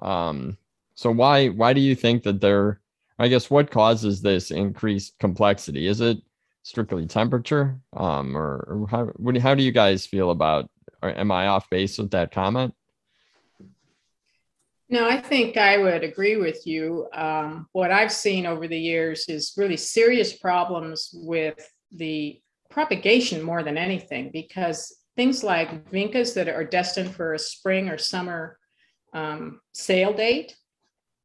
[0.00, 0.56] Um
[0.94, 2.80] so why why do you think that they're
[3.18, 5.86] i guess what causes this increased complexity?
[5.86, 6.18] Is it
[6.62, 7.78] strictly temperature?
[7.96, 10.70] Um or, or how what, how do you guys feel about
[11.02, 12.74] am i off base with that comment
[14.88, 17.08] no, I think I would agree with you.
[17.12, 21.58] Um, what I've seen over the years is really serious problems with
[21.92, 27.88] the propagation more than anything, because things like vincas that are destined for a spring
[27.88, 28.58] or summer
[29.12, 30.56] um, sale date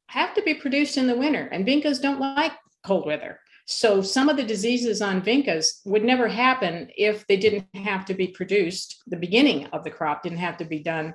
[0.08, 2.54] have to be produced in the winter, and vincas don't like
[2.86, 3.40] cold weather.
[3.66, 8.14] So some of the diseases on vincas would never happen if they didn't have to
[8.14, 9.02] be produced.
[9.08, 11.14] The beginning of the crop didn't have to be done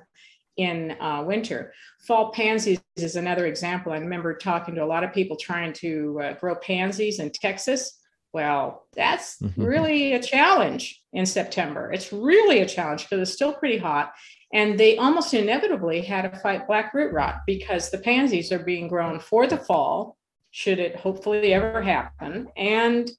[0.59, 1.73] in uh, winter.
[2.05, 3.93] Fall pansies is another example.
[3.93, 7.97] I remember talking to a lot of people trying to uh, grow pansies in Texas.
[8.33, 9.63] Well, that's mm-hmm.
[9.63, 11.91] really a challenge in September.
[11.93, 14.11] It's really a challenge because it's still pretty hot.
[14.53, 18.89] And they almost inevitably had to fight black root rot because the pansies are being
[18.89, 20.17] grown for the fall,
[20.51, 22.49] should it hopefully ever happen.
[22.57, 23.09] And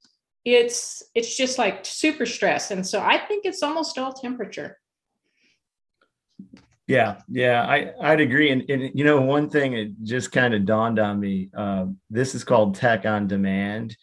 [0.45, 2.71] it's it's just like super stress.
[2.71, 4.77] And so I think it's almost all temperature.
[6.91, 8.51] Yeah, yeah, I I'd agree.
[8.51, 11.49] And, and you know, one thing it just kind of dawned on me.
[11.57, 13.97] Uh, this is called tech on demand,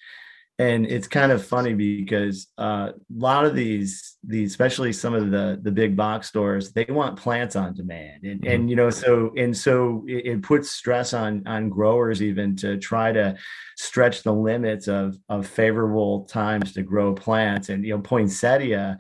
[0.60, 5.32] and it's kind of funny because uh, a lot of these these especially some of
[5.32, 8.52] the the big box stores they want plants on demand and, mm-hmm.
[8.52, 12.78] and you know so and so it, it, puts stress on on growers even to
[12.78, 13.36] try to
[13.78, 18.98] stretch the limits of of favorable times to grow plants and you know poinsettia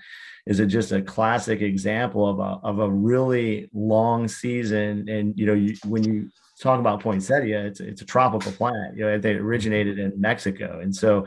[0.47, 5.45] is it just a classic example of a of a really long season and you
[5.45, 6.29] know you, when you
[6.59, 8.97] talk about poinsettia, it's it's a tropical plant.
[8.97, 11.25] You know, they originated in Mexico, and so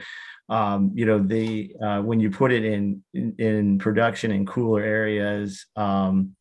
[0.49, 4.83] um, you know the uh, when you put it in, in, in production in cooler
[4.83, 6.35] areas, um,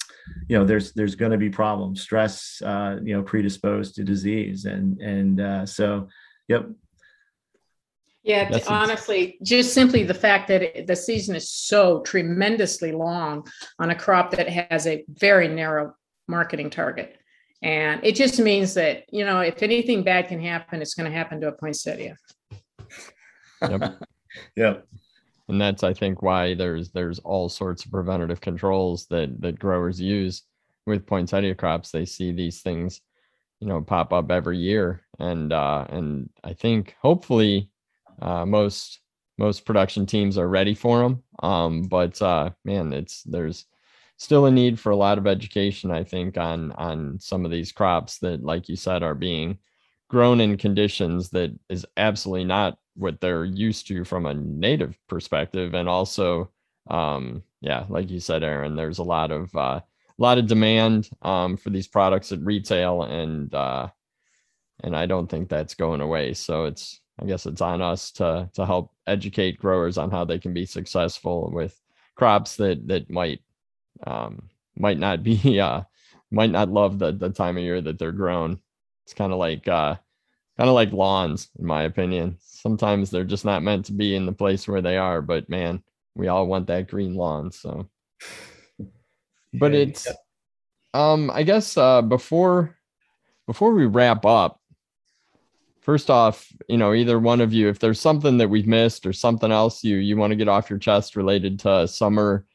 [0.47, 4.65] you know there's there's going to be problems, stress, uh, you know, predisposed to disease,
[4.65, 6.07] and and uh, so,
[6.47, 6.67] yep.
[8.23, 13.47] Yeah, That's honestly, just simply the fact that it, the season is so tremendously long
[13.79, 15.93] on a crop that has a very narrow
[16.27, 17.15] marketing target.
[17.61, 21.17] And it just means that, you know, if anything bad can happen, it's going to
[21.17, 22.15] happen to a poinsettia.
[23.61, 23.99] Yep.
[24.55, 24.87] yep.
[25.47, 29.99] And that's, I think, why there's there's all sorts of preventative controls that that growers
[29.99, 30.43] use
[30.85, 31.91] with poinsettia crops.
[31.91, 33.01] They see these things,
[33.59, 37.71] you know, pop up every year, and uh, and I think hopefully
[38.21, 38.99] uh, most
[39.37, 41.23] most production teams are ready for them.
[41.41, 43.65] Um, but uh, man, it's there's
[44.17, 47.71] still a need for a lot of education, I think, on on some of these
[47.71, 49.57] crops that, like you said, are being
[50.09, 55.73] grown in conditions that is absolutely not what they're used to from a native perspective,
[55.73, 56.51] and also,
[56.89, 61.09] um, yeah, like you said, Aaron, there's a lot of uh, a lot of demand
[61.21, 63.87] um, for these products at retail, and uh,
[64.83, 66.33] and I don't think that's going away.
[66.33, 70.39] So it's I guess it's on us to to help educate growers on how they
[70.39, 71.79] can be successful with
[72.15, 73.41] crops that that might
[74.05, 75.81] um, might not be uh,
[76.31, 78.59] might not love the the time of year that they're grown.
[79.05, 79.95] It's kind of like uh,
[80.57, 82.37] kind of like lawns, in my opinion.
[82.41, 85.21] Sometimes they're just not meant to be in the place where they are.
[85.21, 85.83] But man,
[86.15, 87.51] we all want that green lawn.
[87.51, 87.89] So,
[89.53, 90.07] but it's
[90.93, 92.77] um, I guess uh, before
[93.47, 94.58] before we wrap up,
[95.81, 99.13] first off, you know, either one of you, if there's something that we've missed or
[99.13, 102.45] something else you you want to get off your chest related to summer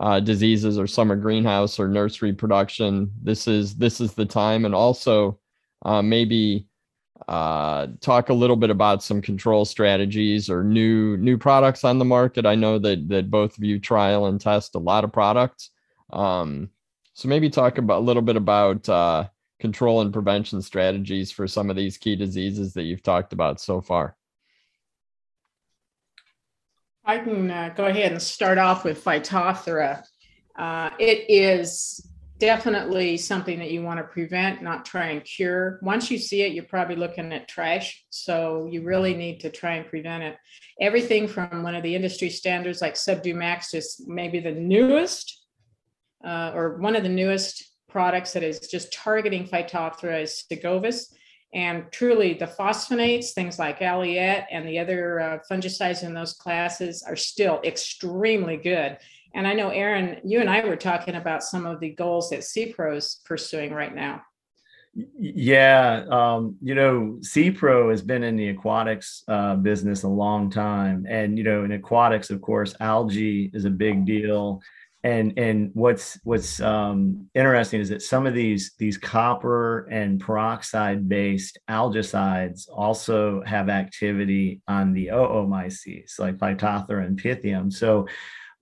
[0.00, 4.64] uh, diseases or summer greenhouse or nursery production, this is this is the time.
[4.64, 5.38] And also
[5.84, 6.66] uh, maybe
[7.28, 12.04] uh, talk a little bit about some control strategies or new new products on the
[12.04, 12.46] market.
[12.46, 15.70] I know that that both of you trial and test a lot of products.
[16.12, 16.70] Um,
[17.14, 19.28] so maybe talk about a little bit about uh,
[19.62, 23.80] control and prevention strategies for some of these key diseases that you've talked about so
[23.80, 24.16] far.
[27.04, 30.02] I can uh, go ahead and start off with Phytophthora.
[30.58, 32.06] Uh, it is
[32.38, 35.78] definitely something that you want to prevent, not try and cure.
[35.80, 38.04] Once you see it, you're probably looking at trash.
[38.10, 40.36] So you really need to try and prevent it.
[40.80, 45.40] Everything from one of the industry standards like Subdue Max is maybe the newest
[46.24, 51.12] uh, or one of the newest products that is just targeting Phytophthora is Segovis.
[51.54, 57.04] And truly, the phosphonates, things like Aliette and the other uh, fungicides in those classes,
[57.06, 58.96] are still extremely good.
[59.34, 62.40] And I know, Aaron, you and I were talking about some of the goals that
[62.40, 64.22] SePRO is pursuing right now.
[64.94, 71.06] Yeah, um, you know, SePRO has been in the aquatics uh, business a long time,
[71.08, 74.60] and you know, in aquatics, of course, algae is a big deal
[75.04, 81.08] and and what's what's um, interesting is that some of these these copper and peroxide
[81.08, 88.06] based algicides also have activity on the oomycetes like phytophthora and pythium so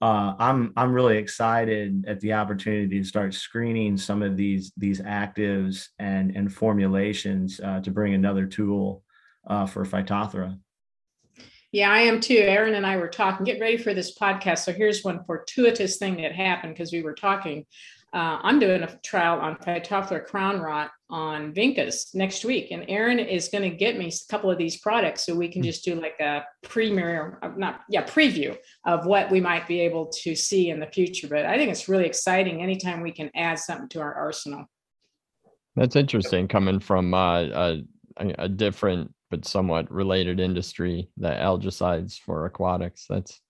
[0.03, 5.01] uh, I'm I'm really excited at the opportunity to start screening some of these these
[5.03, 9.03] actives and and formulations uh, to bring another tool
[9.47, 10.59] uh, for Phytophthora.
[11.73, 12.37] Yeah, I am too.
[12.37, 14.65] Aaron and I were talking, get ready for this podcast.
[14.65, 17.65] So here's one fortuitous thing that happened because we were talking.
[18.13, 23.21] Uh, I'm doing a trial on Phytophthora crown rot on Vincas next week, and Aaron
[23.21, 25.67] is going to get me a couple of these products so we can hmm.
[25.67, 30.07] just do like a premiere, uh, not yeah, preview of what we might be able
[30.07, 31.29] to see in the future.
[31.29, 34.65] But I think it's really exciting anytime we can add something to our arsenal.
[35.77, 37.83] That's interesting coming from uh, a,
[38.17, 43.07] a different but somewhat related industry, the algicides for aquatics.
[43.09, 43.41] That's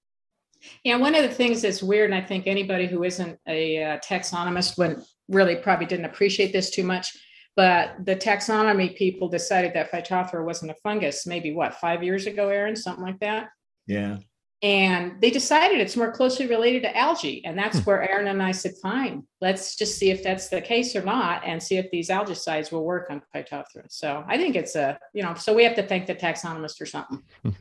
[0.85, 3.99] Yeah, one of the things that's weird, and I think anybody who isn't a uh,
[3.99, 7.16] taxonomist would really probably didn't appreciate this too much,
[7.57, 12.49] but the taxonomy people decided that Phytophthora wasn't a fungus maybe what, five years ago,
[12.49, 13.49] Aaron, something like that?
[13.87, 14.18] Yeah.
[14.63, 17.43] And they decided it's more closely related to algae.
[17.47, 17.85] And that's hmm.
[17.85, 21.43] where Aaron and I said, fine, let's just see if that's the case or not
[21.47, 23.87] and see if these algicides will work on Phytophthora.
[23.89, 26.87] So I think it's a, you know, so we have to thank the taxonomist or
[26.87, 27.23] something.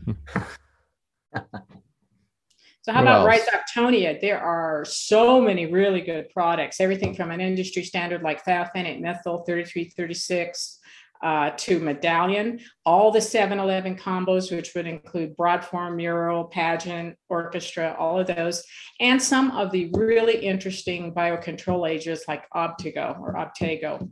[2.90, 4.20] So how about Rhizoctonia?
[4.20, 9.44] There are so many really good products, everything from an industry standard like thiophanate methyl
[9.44, 10.79] 3336
[11.22, 18.20] uh, to medallion, all the 7-Eleven combos, which would include Broadform, Mural, Pageant, Orchestra, all
[18.20, 18.64] of those,
[19.00, 24.10] and some of the really interesting biocontrol agents like Optigo or Obtego.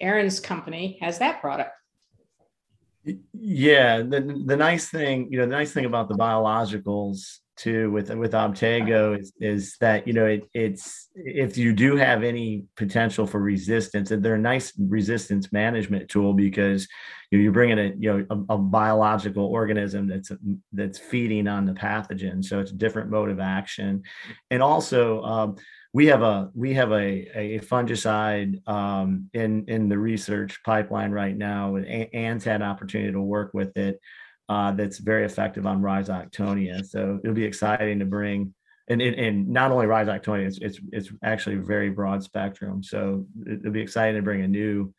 [0.00, 1.70] Aaron's company has that product.
[3.32, 8.10] Yeah, the, the nice thing, you know, the nice thing about the biologicals too with
[8.10, 13.26] with Obtego is is that you know it, it's if you do have any potential
[13.26, 16.88] for resistance, and they're a nice resistance management tool because
[17.30, 20.30] you you're bringing a you know a, a, biological organism that's
[20.72, 24.02] that's feeding on the pathogen, so it's a different mode of action,
[24.50, 25.22] and also.
[25.22, 25.56] Um,
[25.92, 31.36] we have a we have a, a fungicide um, in in the research pipeline right
[31.36, 31.76] now.
[31.76, 34.00] And Ann's had an opportunity to work with it
[34.48, 36.84] uh, that's very effective on Rhizoctonia.
[36.84, 38.54] So it'll be exciting to bring,
[38.88, 42.82] and, and, and not only Rhizoctonia, it's, it's, it's actually very broad spectrum.
[42.82, 44.92] So it'll be exciting to bring a new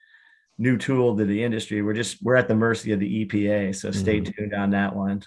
[0.57, 1.81] new tool to the industry.
[1.81, 4.31] We're just we're at the mercy of the EPA, so stay mm-hmm.
[4.37, 5.21] tuned on that one.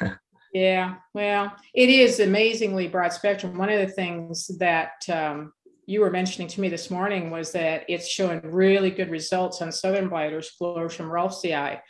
[0.52, 3.56] yeah, well, it is amazingly broad spectrum.
[3.56, 5.52] One of the things that um,
[5.86, 9.72] you were mentioning to me this morning was that it's showing really good results on
[9.72, 11.80] southern blight or Sclerotium rolfsii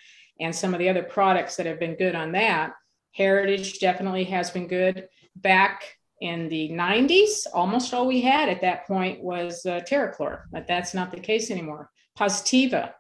[0.41, 2.73] and some of the other products that have been good on that.
[3.13, 5.09] Heritage definitely has been good.
[5.37, 5.85] Back
[6.21, 10.95] in the 90s, almost all we had at that point was uh, Terrachlor, but that's
[10.95, 11.91] not the case anymore.
[12.19, 12.93] Postiva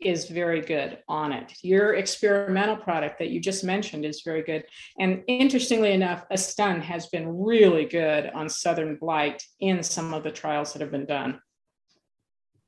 [0.00, 1.52] is very good on it.
[1.62, 4.64] Your experimental product that you just mentioned is very good.
[4.98, 10.30] And interestingly enough, Astun has been really good on Southern Blight in some of the
[10.30, 11.40] trials that have been done.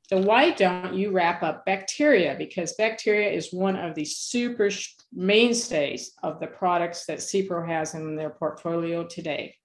[0.08, 2.36] So why don't you wrap up bacteria?
[2.38, 4.70] Because bacteria is one of the super
[5.12, 9.56] mainstays of the products that SePRO has in their portfolio today.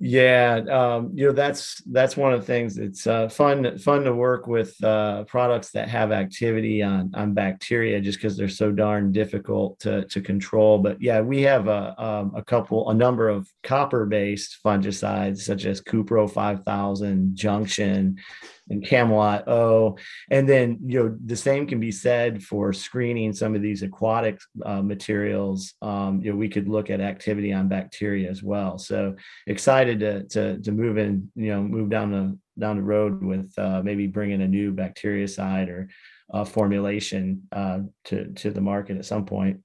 [0.00, 2.78] Yeah, um, you know that's that's one of the things.
[2.78, 8.00] It's uh, fun fun to work with uh, products that have activity on on bacteria,
[8.00, 10.78] just because they're so darn difficult to to control.
[10.78, 15.64] But yeah, we have a um, a couple a number of copper based fungicides such
[15.64, 18.18] as Cupro five thousand, Junction,
[18.70, 19.96] and Camelot O.
[20.30, 24.38] And then, you know, the same can be said for screening some of these aquatic
[24.64, 25.74] uh, materials.
[25.82, 28.78] Um, you know, we could look at activity on bacteria as well.
[28.78, 29.16] So
[29.46, 33.52] excited to, to, to move in, you know, move down the, down the road with
[33.58, 35.88] uh, maybe bringing a new bactericide or
[36.32, 39.60] uh, formulation uh, to, to the market at some point.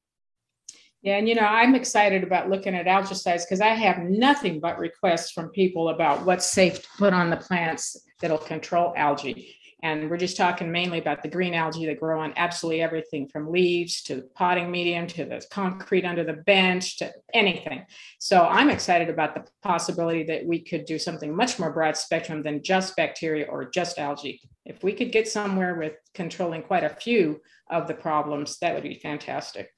[1.04, 4.80] Yeah, and you know, I'm excited about looking at algicides because I have nothing but
[4.80, 9.54] requests from people about what's safe to put on the plants that'll control algae.
[9.84, 13.52] And we're just talking mainly about the green algae that grow on absolutely everything from
[13.52, 17.86] leaves to potting medium to the concrete under the bench to anything.
[18.18, 22.44] So I'm excited about the possibility that we could do something much more broad spectrum
[22.44, 24.40] than just bacteria or just algae.
[24.66, 28.84] If we could get somewhere with controlling quite a few of the problems, that would
[28.84, 29.70] be fantastic.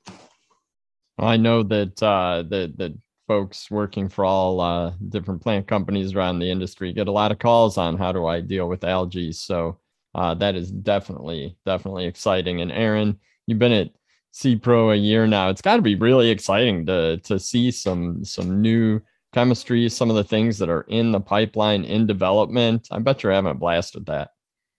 [1.18, 2.94] I know that uh, that that
[3.28, 7.40] folks working for all uh, different plant companies around the industry get a lot of
[7.40, 9.32] calls on how do I deal with algae.
[9.32, 9.80] So
[10.14, 12.62] uh, that is definitely definitely exciting.
[12.62, 13.92] And Aaron, you've been at
[14.34, 15.50] SePRO a year now.
[15.50, 19.02] It's got to be really exciting to to see some some new
[19.34, 22.88] chemistry, some of the things that are in the pipeline in development.
[22.92, 24.32] I bet you're having a blast with that.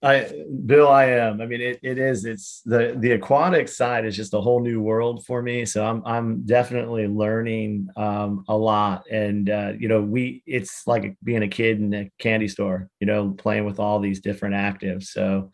[0.07, 1.41] I, Bill, I am.
[1.41, 2.25] I mean, it, it is.
[2.25, 5.65] It's the the aquatic side is just a whole new world for me.
[5.65, 9.05] So I'm I'm definitely learning um, a lot.
[9.11, 12.89] And uh, you know, we it's like being a kid in a candy store.
[13.01, 15.05] You know, playing with all these different actives.
[15.05, 15.51] So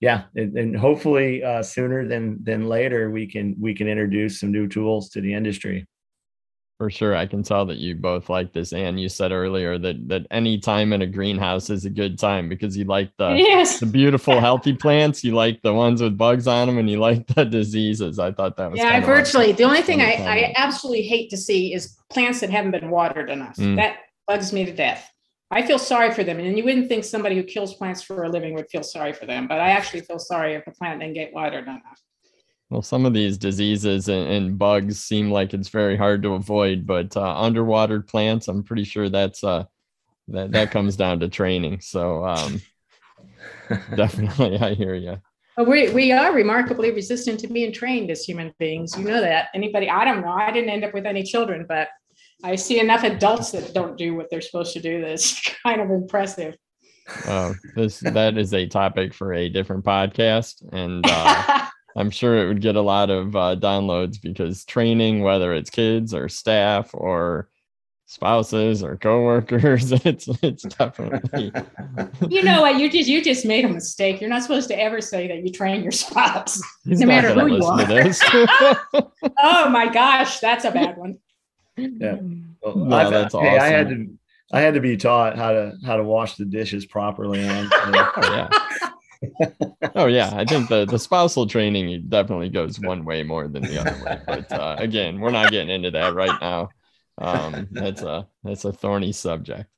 [0.00, 4.52] yeah, and, and hopefully uh, sooner than than later we can we can introduce some
[4.52, 5.86] new tools to the industry.
[6.78, 8.74] For sure, I can tell that you both like this.
[8.74, 12.50] And you said earlier that that any time in a greenhouse is a good time
[12.50, 13.80] because you like the yes.
[13.80, 15.24] the beautiful, healthy plants.
[15.24, 18.18] You like the ones with bugs on them, and you like the diseases.
[18.18, 19.00] I thought that was yeah.
[19.00, 22.90] Virtually, the only thing I, I absolutely hate to see is plants that haven't been
[22.90, 23.56] watered enough.
[23.56, 23.76] Mm.
[23.76, 23.96] That
[24.26, 25.10] bugs me to death.
[25.50, 28.28] I feel sorry for them, and you wouldn't think somebody who kills plants for a
[28.28, 31.14] living would feel sorry for them, but I actually feel sorry if a plant didn't
[31.14, 32.02] get watered enough.
[32.70, 36.84] Well, some of these diseases and, and, bugs seem like it's very hard to avoid,
[36.84, 39.64] but uh, underwater plants, I'm pretty sure that's uh,
[40.28, 41.80] that that comes down to training.
[41.80, 42.60] So um,
[43.94, 45.16] definitely, I hear you.
[45.64, 48.98] we, we are remarkably resistant to being trained as human beings.
[48.98, 49.48] You know that.
[49.54, 50.32] Anybody, I don't know.
[50.32, 51.88] I didn't end up with any children, but
[52.42, 55.90] I see enough adults that don't do what they're supposed to do that's kind of
[55.90, 56.56] impressive.
[57.26, 61.66] Uh, this that is a topic for a different podcast, and uh,
[61.96, 66.12] I'm sure it would get a lot of uh, downloads because training, whether it's kids
[66.12, 67.48] or staff or
[68.04, 71.52] spouses or coworkers, it's it's definitely.
[72.28, 72.78] you know what?
[72.78, 74.20] You just you just made a mistake.
[74.20, 77.56] You're not supposed to ever say that you train your spouse, He's no matter who
[77.56, 78.12] you are.
[79.38, 81.18] oh my gosh, that's a bad one.
[81.78, 82.18] Yeah,
[82.62, 83.48] well, no, that's awesome.
[83.48, 84.08] Hey, I had to
[84.52, 87.40] I had to be taught how to how to wash the dishes properly.
[87.40, 88.48] And, yeah.
[89.94, 93.80] oh yeah, I think the the spousal training definitely goes one way more than the
[93.80, 94.20] other way.
[94.26, 96.68] But uh, again, we're not getting into that right now.
[97.18, 99.70] Um, that's a that's a thorny subject.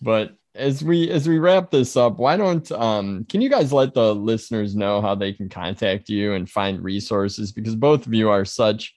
[0.00, 3.94] But as we as we wrap this up, why don't um, can you guys let
[3.94, 8.30] the listeners know how they can contact you and find resources because both of you
[8.30, 8.94] are such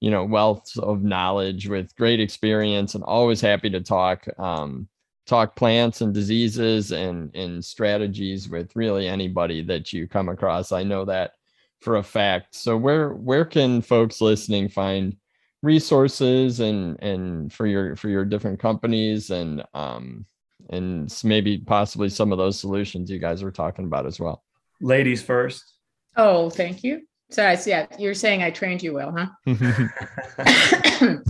[0.00, 4.88] you know wealth of knowledge with great experience and always happy to talk um,
[5.30, 10.72] talk plants and diseases and and strategies with really anybody that you come across.
[10.72, 11.34] I know that
[11.80, 12.56] for a fact.
[12.56, 15.16] So where where can folks listening find
[15.62, 20.26] resources and and for your for your different companies and um
[20.70, 24.42] and maybe possibly some of those solutions you guys were talking about as well?
[24.80, 25.74] Ladies first.
[26.16, 27.02] Oh thank you.
[27.30, 29.28] So I yeah, you're saying I trained you well, huh?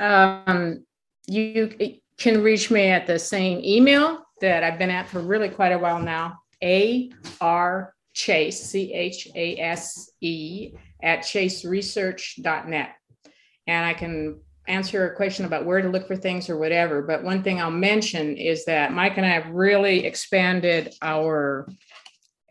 [0.00, 0.82] um,
[1.26, 5.72] you can reach me at the same email that I've been at for really quite
[5.72, 6.38] a while now.
[6.62, 7.10] A
[7.40, 12.90] R Chase, C H A S E, at chaseresearch.net.
[13.66, 17.02] And I can answer a question about where to look for things or whatever.
[17.02, 21.66] But one thing I'll mention is that Mike and I have really expanded our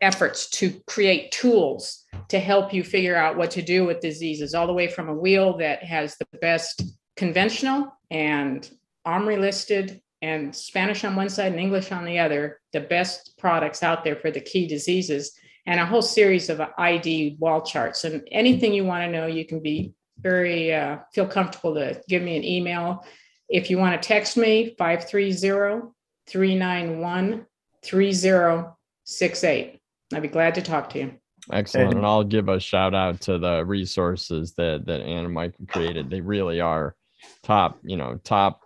[0.02, 4.66] efforts to create tools to help you figure out what to do with diseases, all
[4.66, 6.82] the way from a wheel that has the best
[7.16, 8.68] conventional and
[9.06, 13.82] OMRI listed and Spanish on one side and English on the other, the best products
[13.82, 15.32] out there for the key diseases,
[15.66, 18.04] and a whole series of ID wall charts.
[18.04, 22.22] And anything you want to know, you can be very uh, feel comfortable to give
[22.22, 23.04] me an email.
[23.48, 25.88] If you want to text me, 530
[26.28, 27.46] 391
[27.82, 29.80] 3068.
[30.12, 31.12] I'd be glad to talk to you.
[31.52, 31.94] Excellent.
[31.94, 36.10] And I'll give a shout out to the resources that that Ann and Mike created.
[36.10, 36.94] They really are
[37.42, 38.62] top, you know, top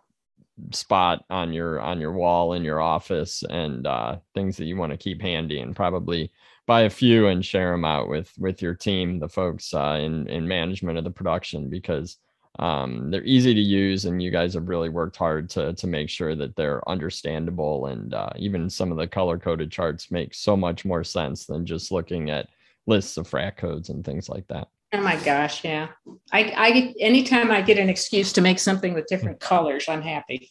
[0.73, 4.93] spot on your on your wall in your office and uh, things that you want
[4.93, 6.31] to keep handy and probably
[6.67, 10.29] buy a few and share them out with with your team, the folks uh, in
[10.29, 12.19] in management of the production because
[12.59, 16.09] um, they're easy to use and you guys have really worked hard to to make
[16.09, 20.57] sure that they're understandable and uh, even some of the color coded charts make so
[20.57, 22.49] much more sense than just looking at
[22.87, 25.89] lists of frac codes and things like that oh my gosh yeah.
[26.33, 30.51] I i anytime i get an excuse to make something with different colors i'm happy.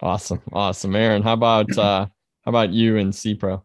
[0.00, 0.94] Awesome awesome.
[0.94, 2.06] Aaron how about uh
[2.44, 3.62] how about you and SePRO?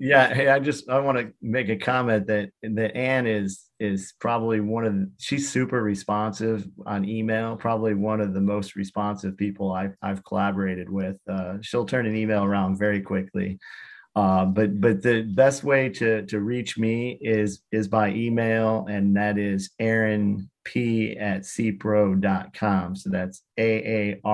[0.00, 4.14] Yeah hey i just i want to make a comment that that Ann is is
[4.20, 9.36] probably one of the, she's super responsive on email probably one of the most responsive
[9.36, 11.16] people i've, I've collaborated with.
[11.28, 13.58] Uh, she'll turn an email around very quickly
[14.16, 19.14] uh, but but the best way to to reach me is is by email and
[19.14, 24.24] that is aaron p at sepro.com so that's a-a-r-o-n-p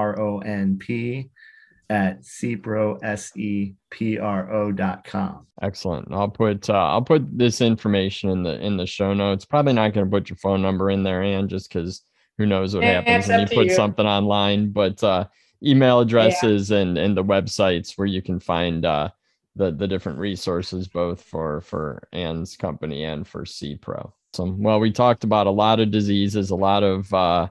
[1.90, 5.46] at SePRO s-e-p-r-o dot com.
[5.60, 6.08] Excellent.
[6.10, 9.44] I'll put uh, i'll put this information in the in the show notes.
[9.44, 12.00] Probably not going to put your phone number in there and just because
[12.38, 13.74] who knows what happens when you put you.
[13.74, 14.70] something online.
[14.70, 15.26] But uh,
[15.62, 16.78] email addresses yeah.
[16.78, 19.10] and and the websites where you can find uh,
[19.56, 24.12] the the different resources both for for Ann's company and for SePRO.
[24.32, 27.48] So well, we talked about a lot of diseases, a lot of uh,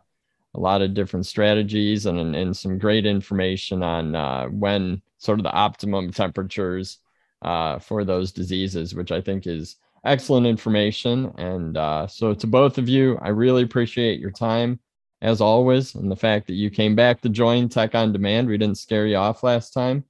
[0.55, 5.43] a lot of different strategies, and and some great information on uh, when sort of
[5.43, 6.97] the optimum temperatures
[7.43, 11.31] uh, for those diseases, which I think is excellent information.
[11.37, 14.79] And uh, so to both of you, I really appreciate your time
[15.21, 18.47] as always, and the fact that you came back to join Tech on Demand.
[18.47, 20.03] We didn't scare you off last time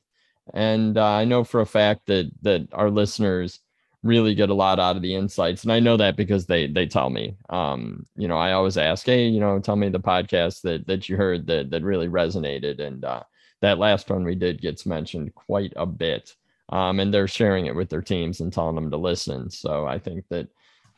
[0.53, 3.59] and uh, I know for a fact that that our listeners
[4.03, 6.85] really get a lot out of the insights, and I know that because they they
[6.85, 7.35] tell me.
[7.49, 11.09] Um, you know, I always ask, hey, you know, tell me the podcast that that
[11.09, 13.23] you heard that that really resonated, and uh,
[13.61, 16.35] that last one we did gets mentioned quite a bit.
[16.69, 19.49] Um, and they're sharing it with their teams and telling them to listen.
[19.49, 20.47] So I think that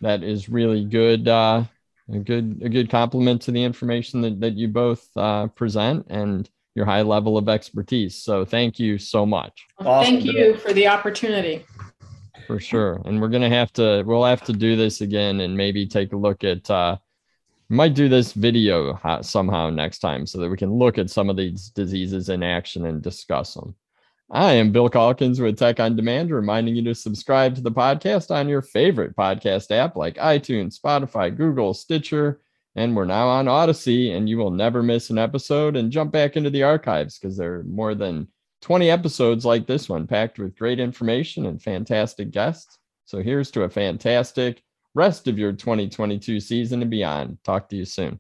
[0.02, 1.28] that is really good.
[1.28, 1.64] Uh,
[2.12, 6.50] a good a good compliment to the information that, that you both uh, present and
[6.76, 8.16] your high level of expertise.
[8.16, 9.66] So thank you so much.
[9.80, 11.66] Well, thank you for the opportunity.
[12.48, 13.02] For sure.
[13.06, 16.18] And we're gonna have to we'll have to do this again and maybe take a
[16.18, 16.98] look at uh
[17.70, 21.38] might do this video somehow next time so that we can look at some of
[21.38, 23.76] these diseases in action and discuss them.
[24.30, 28.32] I am Bill Calkins with Tech on Demand, reminding you to subscribe to the podcast
[28.32, 32.42] on your favorite podcast app like iTunes, Spotify, Google, Stitcher,
[32.76, 35.76] and we're now on Audacy, and you will never miss an episode.
[35.76, 38.28] And jump back into the archives because there are more than
[38.62, 42.78] 20 episodes like this one, packed with great information and fantastic guests.
[43.06, 44.64] So here's to a fantastic
[44.96, 47.38] rest of your 2022 season and beyond.
[47.44, 48.20] Talk to you soon.